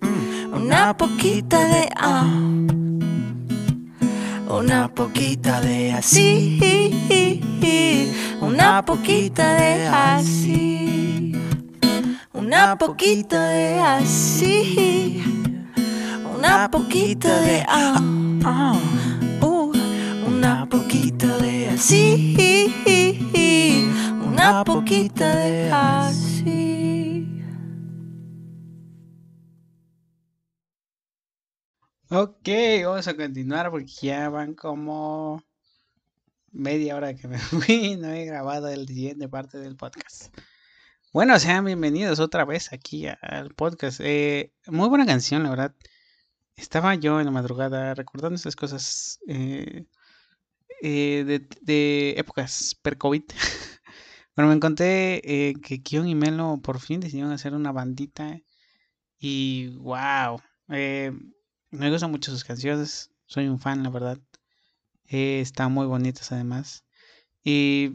mm, 0.00 0.54
una 0.54 0.96
poquita 0.96 1.58
de 1.64 1.88
ah, 1.96 2.24
una 4.50 4.88
poquita 4.92 5.60
de 5.60 5.92
así. 5.92 6.58
Una 8.40 8.84
poquita 8.84 9.54
de 9.54 9.86
así, 9.86 11.32
una 12.32 12.76
poquita 12.76 13.48
de 13.48 13.78
así, 13.78 15.22
una 16.36 16.70
poquita 16.70 17.40
de 17.40 17.64
ah, 17.68 18.00
ah, 18.44 18.74
uh, 19.40 19.72
una 20.26 20.66
poquita 20.68 21.38
de 21.38 21.68
así, 21.68 22.36
una 24.26 24.64
poquita 24.64 25.36
de 25.36 25.70
así. 25.70 26.59
Ok, 32.12 32.48
vamos 32.84 33.06
a 33.06 33.14
continuar 33.14 33.70
porque 33.70 33.92
ya 34.02 34.28
van 34.30 34.54
como 34.54 35.44
media 36.50 36.96
hora 36.96 37.14
que 37.14 37.28
me 37.28 37.38
fui 37.38 37.96
no 37.96 38.10
he 38.10 38.24
grabado 38.24 38.66
el 38.66 38.88
siguiente 38.88 39.28
parte 39.28 39.58
del 39.58 39.76
podcast. 39.76 40.36
Bueno, 41.12 41.38
sean 41.38 41.66
bienvenidos 41.66 42.18
otra 42.18 42.44
vez 42.44 42.72
aquí 42.72 43.06
al 43.06 43.54
podcast. 43.54 44.00
Eh, 44.02 44.52
muy 44.66 44.88
buena 44.88 45.06
canción, 45.06 45.44
la 45.44 45.50
verdad. 45.50 45.76
Estaba 46.56 46.96
yo 46.96 47.20
en 47.20 47.26
la 47.26 47.30
madrugada 47.30 47.94
recordando 47.94 48.34
esas 48.34 48.56
cosas 48.56 49.20
eh, 49.28 49.86
eh, 50.82 51.22
de, 51.24 51.48
de, 51.60 52.14
épocas 52.18 52.76
per-COVID. 52.82 53.22
bueno, 54.34 54.48
me 54.48 54.56
encontré 54.56 55.22
que 55.62 55.80
Kion 55.80 56.08
y 56.08 56.16
Melo 56.16 56.58
por 56.60 56.80
fin 56.80 56.98
decidieron 56.98 57.30
hacer 57.30 57.54
una 57.54 57.70
bandita. 57.70 58.40
Y 59.16 59.68
wow, 59.76 60.40
me 61.70 61.90
gustan 61.90 62.10
mucho 62.10 62.30
sus 62.30 62.44
canciones. 62.44 63.10
Soy 63.26 63.48
un 63.48 63.58
fan, 63.58 63.82
la 63.82 63.90
verdad. 63.90 64.18
Eh, 65.06 65.40
están 65.40 65.72
muy 65.72 65.86
bonitas 65.86 66.32
además. 66.32 66.84
Y 67.44 67.92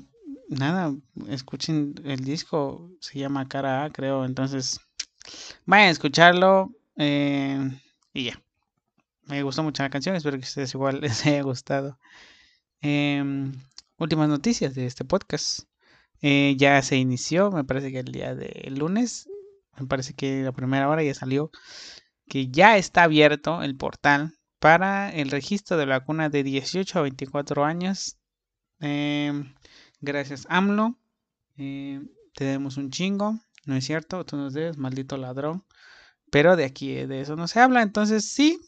nada, 0.50 0.96
escuchen 1.28 1.96
el 2.06 2.24
disco, 2.24 2.90
se 3.00 3.20
llama 3.20 3.48
Cara 3.48 3.86
A, 3.86 3.90
creo. 3.92 4.26
Entonces, 4.26 4.80
vayan 5.66 5.90
a 5.90 5.92
escucharlo. 5.92 6.72
Eh, 6.98 7.72
y 8.14 8.26
ya. 8.26 8.42
Me 9.24 9.42
gustó 9.44 9.64
mucho 9.64 9.84
la 9.84 9.90
canción, 9.90 10.16
espero 10.16 10.38
que 10.38 10.46
a 10.46 10.48
ustedes 10.48 10.74
igual 10.74 11.00
les 11.02 11.26
haya 11.26 11.42
gustado. 11.42 11.98
Em, 12.82 13.54
últimas 13.98 14.30
noticias 14.30 14.76
de 14.76 14.86
este 14.86 15.06
podcast. 15.06 15.62
Eh, 16.22 16.56
ya 16.58 16.82
se 16.82 16.98
inició, 16.98 17.52
me 17.52 17.64
parece 17.64 17.92
que 17.92 18.00
el 18.00 18.12
día 18.12 18.36
de 18.36 18.70
lunes, 18.72 19.28
me 19.78 19.88
parece 19.88 20.14
que 20.14 20.44
la 20.44 20.52
primera 20.54 20.90
hora 20.90 21.04
ya 21.04 21.14
salió, 21.14 21.52
que 22.28 22.50
ya 22.50 22.78
está 22.78 23.04
abierto 23.04 23.62
el 23.64 23.76
portal 23.76 24.34
para 24.60 25.10
el 25.12 25.30
registro 25.32 25.78
de 25.78 25.86
la 25.86 26.00
vacuna 26.00 26.30
de 26.30 26.44
18 26.44 27.00
a 27.00 27.02
24 27.04 27.66
años. 27.66 28.18
Em, 28.80 29.54
gracias 30.02 30.48
AMLO. 30.50 30.98
Eh, 31.58 32.02
te 32.34 32.46
demos 32.46 32.78
un 32.78 32.90
chingo. 32.92 33.40
No 33.66 33.76
es 33.76 33.86
cierto, 33.86 34.26
tú 34.26 34.38
nos 34.38 34.54
debes, 34.54 34.78
maldito 34.78 35.18
ladrón. 35.18 35.66
Pero 36.32 36.56
de 36.56 36.66
aquí, 36.66 36.94
de 36.94 37.22
eso 37.22 37.36
no 37.36 37.48
se 37.48 37.60
habla. 37.60 37.82
Entonces 37.82 38.32
sí, 38.32 38.60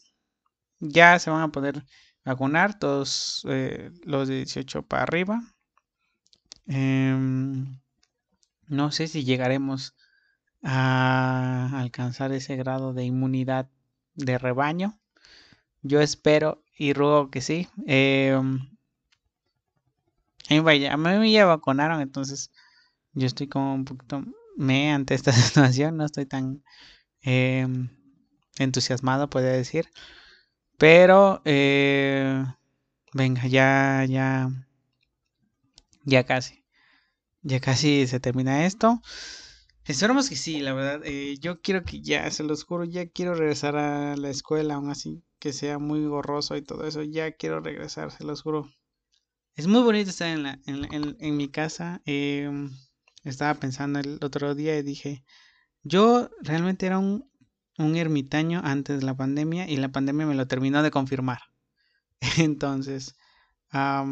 ya 0.80 1.18
se 1.18 1.30
van 1.30 1.42
a 1.42 1.52
poder 1.52 1.84
vacunar, 2.24 2.78
todos 2.78 3.44
eh, 3.48 3.90
los 4.04 4.28
de 4.28 4.36
18 4.36 4.82
para 4.84 5.02
arriba. 5.04 5.40
Em, 6.66 7.78
no 8.66 8.92
sé 8.92 9.08
si 9.08 9.24
llegaremos 9.24 9.94
a 10.62 11.70
alcanzar 11.80 12.32
ese 12.32 12.56
grado 12.56 12.92
de 12.92 13.04
inmunidad 13.04 13.68
de 14.14 14.38
rebaño. 14.38 14.98
Yo 15.82 16.00
espero 16.00 16.62
y 16.76 16.92
ruego 16.92 17.30
que 17.30 17.40
sí. 17.40 17.68
Em, 17.86 18.60
a 20.50 20.96
mí 20.96 21.18
me 21.18 21.30
ya 21.30 21.46
vacunaron, 21.46 22.00
entonces 22.00 22.50
yo 23.12 23.26
estoy 23.26 23.48
como 23.48 23.74
un 23.74 23.84
poquito 23.84 24.24
me 24.56 24.90
ante 24.92 25.14
esta 25.14 25.32
situación. 25.32 25.96
No 25.96 26.04
estoy 26.04 26.26
tan 26.26 26.62
em, 27.22 27.88
entusiasmado, 28.58 29.30
podría 29.30 29.52
decir. 29.52 29.88
Pero, 30.78 31.42
eh, 31.44 32.44
venga, 33.14 33.46
ya, 33.46 34.04
ya, 34.08 34.50
ya 36.04 36.24
casi. 36.24 36.64
Ya 37.42 37.60
casi 37.60 38.06
se 38.06 38.20
termina 38.20 38.66
esto. 38.66 39.00
Esperamos 39.88 40.28
que 40.28 40.36
sí, 40.36 40.60
la 40.60 40.74
verdad. 40.74 41.00
Eh, 41.04 41.38
yo 41.40 41.62
quiero 41.62 41.82
que 41.82 42.02
ya, 42.02 42.30
se 42.30 42.44
los 42.44 42.64
juro, 42.64 42.84
ya 42.84 43.08
quiero 43.08 43.34
regresar 43.34 43.74
a 43.76 44.16
la 44.16 44.28
escuela, 44.28 44.74
aún 44.74 44.90
así 44.90 45.24
que 45.38 45.54
sea 45.54 45.78
muy 45.78 46.04
gorroso 46.04 46.56
y 46.56 46.62
todo 46.62 46.86
eso. 46.86 47.02
Ya 47.02 47.32
quiero 47.32 47.60
regresar, 47.60 48.10
se 48.12 48.22
los 48.24 48.42
juro. 48.42 48.68
Es 49.54 49.66
muy 49.66 49.80
bonito 49.80 50.10
estar 50.10 50.28
en, 50.28 50.42
la, 50.42 50.60
en, 50.66 51.36
mi 51.38 51.48
casa. 51.48 52.02
Em, 52.04 52.70
estaba 53.24 53.54
pensando 53.54 53.98
el 53.98 54.18
otro 54.22 54.54
día 54.54 54.76
y 54.78 54.82
dije, 54.82 55.24
yo 55.82 56.28
realmente 56.42 56.84
era 56.84 56.98
un, 56.98 57.26
un 57.78 57.96
ermitaño 57.96 58.60
antes 58.62 59.00
de 59.00 59.06
la 59.06 59.16
pandemia 59.16 59.70
y 59.70 59.78
la 59.78 59.88
pandemia 59.88 60.26
me 60.26 60.34
lo 60.34 60.46
terminó 60.46 60.82
de 60.82 60.90
confirmar. 60.90 61.40
Entonces, 62.36 63.16
ya 63.72 64.04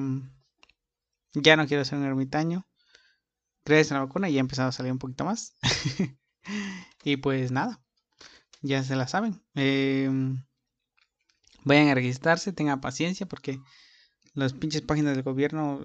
no 1.56 1.66
quiero 1.66 1.84
ser 1.84 1.98
un 1.98 2.04
ermitaño. 2.06 2.66
Gracias 3.66 3.90
a 3.90 3.94
la 3.96 4.04
vacuna 4.04 4.28
ya 4.28 4.38
empezado 4.38 4.68
a 4.68 4.72
salir 4.72 4.92
un 4.92 4.98
poquito 4.98 5.24
más. 5.24 5.56
y 7.04 7.16
pues 7.16 7.50
nada, 7.50 7.82
ya 8.62 8.84
se 8.84 8.94
la 8.94 9.08
saben. 9.08 9.42
Em, 9.54 10.44
vayan 11.64 11.88
a 11.88 11.94
registrarse, 11.94 12.52
tengan 12.52 12.80
paciencia 12.80 13.26
porque 13.26 13.58
las 14.34 14.52
pinches 14.52 14.82
páginas 14.82 15.14
del 15.14 15.24
gobierno 15.24 15.84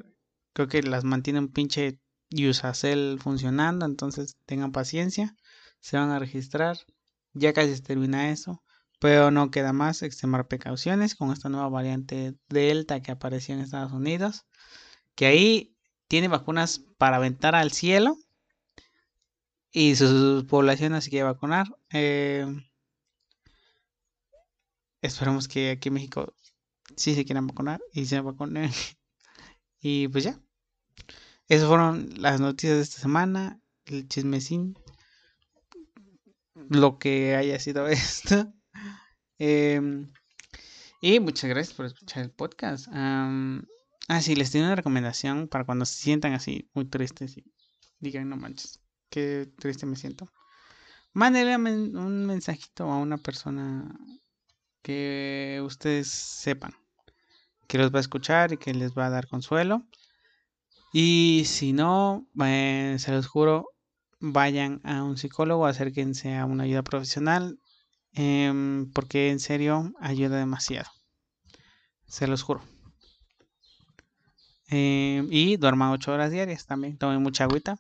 creo 0.53 0.67
que 0.67 0.83
las 0.83 1.03
mantienen 1.03 1.47
pinche 1.47 1.99
Usacell 2.31 3.19
funcionando, 3.19 3.85
entonces 3.85 4.37
tengan 4.45 4.71
paciencia, 4.71 5.35
se 5.79 5.97
van 5.97 6.11
a 6.11 6.19
registrar, 6.19 6.77
ya 7.33 7.51
casi 7.51 7.75
se 7.75 7.81
termina 7.81 8.29
eso, 8.29 8.63
pero 8.99 9.31
no 9.31 9.49
queda 9.49 9.73
más 9.73 10.03
extremar 10.03 10.47
precauciones 10.47 11.15
con 11.15 11.31
esta 11.31 11.49
nueva 11.49 11.67
variante 11.69 12.35
Delta 12.47 13.01
que 13.01 13.11
apareció 13.11 13.55
en 13.55 13.61
Estados 13.61 13.91
Unidos, 13.91 14.45
que 15.15 15.25
ahí 15.25 15.75
tiene 16.11 16.27
vacunas 16.27 16.83
para 16.97 17.15
aventar 17.15 17.55
al 17.55 17.71
cielo 17.71 18.17
y 19.71 19.95
su 19.95 20.45
población 20.45 20.91
así 20.91 21.09
quiere 21.09 21.23
vacunar. 21.23 21.73
Eh, 21.89 22.45
esperamos 25.01 25.47
que 25.47 25.71
aquí 25.71 25.87
en 25.87 25.93
México 25.93 26.33
sí 26.97 27.15
se 27.15 27.23
quieran 27.23 27.47
vacunar 27.47 27.79
y 27.93 28.07
se 28.07 28.19
vacunen. 28.19 28.69
y 29.79 30.09
pues 30.09 30.25
ya. 30.25 30.37
Esas 31.47 31.69
fueron 31.69 32.09
las 32.21 32.41
noticias 32.41 32.75
de 32.75 32.83
esta 32.83 32.99
semana, 32.99 33.61
el 33.85 34.09
chismecín, 34.09 34.75
lo 36.55 36.99
que 36.99 37.37
haya 37.37 37.57
sido 37.57 37.87
esto. 37.87 38.53
Em, 39.37 40.11
y 40.99 41.21
muchas 41.21 41.49
gracias 41.49 41.73
por 41.73 41.85
escuchar 41.85 42.23
el 42.23 42.31
podcast. 42.31 42.89
Ah, 44.11 44.21
sí, 44.21 44.35
les 44.35 44.51
tengo 44.51 44.65
una 44.65 44.75
recomendación 44.75 45.47
para 45.47 45.65
cuando 45.65 45.85
se 45.85 45.95
sientan 45.95 46.33
así 46.33 46.69
muy 46.73 46.85
tristes 46.85 47.37
y 47.37 47.45
digan, 47.99 48.29
no 48.29 48.37
manches, 48.37 48.79
qué 49.09 49.49
triste 49.57 49.85
me 49.85 49.95
siento. 49.95 50.31
Mándenle 51.13 51.55
un 51.55 52.25
mensajito 52.25 52.85
a 52.85 52.97
una 52.97 53.17
persona 53.17 53.97
que 54.81 55.61
ustedes 55.63 56.09
sepan 56.09 56.73
que 57.67 57.77
los 57.77 57.93
va 57.93 57.99
a 57.99 58.01
escuchar 58.01 58.51
y 58.51 58.57
que 58.57 58.73
les 58.73 58.91
va 58.97 59.05
a 59.05 59.09
dar 59.09 59.27
consuelo. 59.27 59.85
Y 60.91 61.43
si 61.45 61.71
no, 61.71 62.27
eh, 62.43 62.97
se 62.99 63.13
los 63.13 63.27
juro, 63.27 63.69
vayan 64.19 64.81
a 64.83 65.03
un 65.03 65.15
psicólogo, 65.17 65.65
acérquense 65.65 66.35
a 66.35 66.45
una 66.45 66.65
ayuda 66.65 66.83
profesional, 66.83 67.59
em, 68.11 68.91
porque 68.91 69.29
en 69.29 69.39
serio 69.39 69.93
ayuda 70.01 70.37
demasiado. 70.37 70.89
Se 72.07 72.27
los 72.27 72.41
juro. 72.43 72.61
Em, 74.71 75.27
y 75.29 75.57
duerman 75.57 75.91
8 75.91 76.13
horas 76.13 76.31
diarias 76.31 76.65
también. 76.65 76.97
Tomen 76.97 77.21
mucha 77.21 77.43
agüita. 77.43 77.77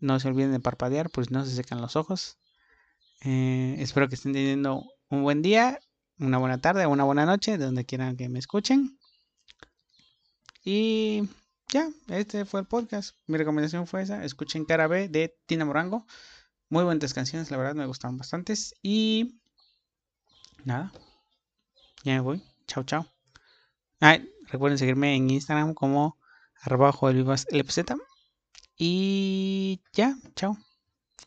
No 0.00 0.20
se 0.20 0.28
olviden 0.28 0.52
de 0.52 0.60
parpadear, 0.60 1.10
pues 1.10 1.30
no 1.30 1.44
se 1.46 1.54
secan 1.56 1.80
los 1.80 1.96
ojos. 1.96 2.38
Eh, 3.22 3.76
espero 3.78 4.08
que 4.08 4.16
estén 4.16 4.34
teniendo 4.34 4.84
un 5.08 5.22
buen 5.22 5.40
día, 5.40 5.80
una 6.18 6.38
buena 6.38 6.60
tarde 6.60 6.86
una 6.86 7.04
buena 7.04 7.24
noche, 7.24 7.56
donde 7.56 7.86
quieran 7.86 8.16
que 8.16 8.28
me 8.28 8.38
escuchen. 8.38 8.98
Y 10.62 11.28
ya, 11.68 11.88
este 12.08 12.44
fue 12.44 12.60
el 12.60 12.66
podcast. 12.66 13.16
Mi 13.26 13.38
recomendación 13.38 13.86
fue 13.86 14.02
esa. 14.02 14.24
Escuchen 14.24 14.66
Cara 14.66 14.86
B 14.86 15.08
de 15.08 15.34
Tina 15.46 15.64
Morango. 15.64 16.06
Muy 16.68 16.84
buenas 16.84 17.14
canciones, 17.14 17.50
la 17.50 17.56
verdad 17.56 17.74
me 17.74 17.86
gustaron 17.86 18.18
bastantes. 18.18 18.74
Y 18.82 19.40
nada, 20.64 20.92
ya 22.04 22.14
me 22.14 22.20
voy. 22.20 22.42
Chao, 22.66 22.84
chao. 22.84 23.13
Recuerden 24.48 24.78
seguirme 24.78 25.14
en 25.14 25.30
Instagram 25.30 25.74
como 25.74 26.18
arroba 26.60 26.94
LPZ. 27.50 27.78
Y 28.76 29.80
ya, 29.92 30.16
chao. 30.34 30.56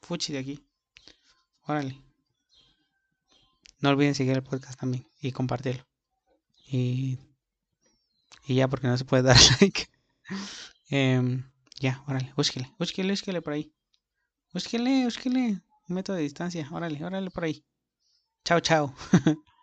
Fuchi 0.01 0.33
de 0.33 0.39
aquí. 0.39 0.67
Órale. 1.63 2.01
No 3.79 3.89
olviden 3.89 4.15
seguir 4.15 4.33
el 4.33 4.43
podcast 4.43 4.79
también 4.79 5.07
y 5.21 5.31
compartirlo. 5.31 5.85
Y, 6.67 7.19
y 8.45 8.55
ya, 8.55 8.67
porque 8.67 8.87
no 8.87 8.97
se 8.97 9.05
puede 9.05 9.23
dar 9.27 9.37
like. 9.61 9.87
Em, 10.89 11.49
ya, 11.79 12.03
órale, 12.07 12.33
búsquele, 12.35 12.73
búsquele, 12.79 13.11
búsquele 13.11 13.41
por 13.41 13.53
ahí. 13.53 13.71
Búsquele, 14.53 15.05
búsquele. 15.05 15.61
Un 15.89 15.95
método 15.95 16.17
de 16.17 16.23
distancia. 16.23 16.67
Órale, 16.71 17.03
órale 17.03 17.29
por 17.29 17.43
ahí. 17.43 17.63
Chao, 18.43 18.59
chao. 18.59 18.93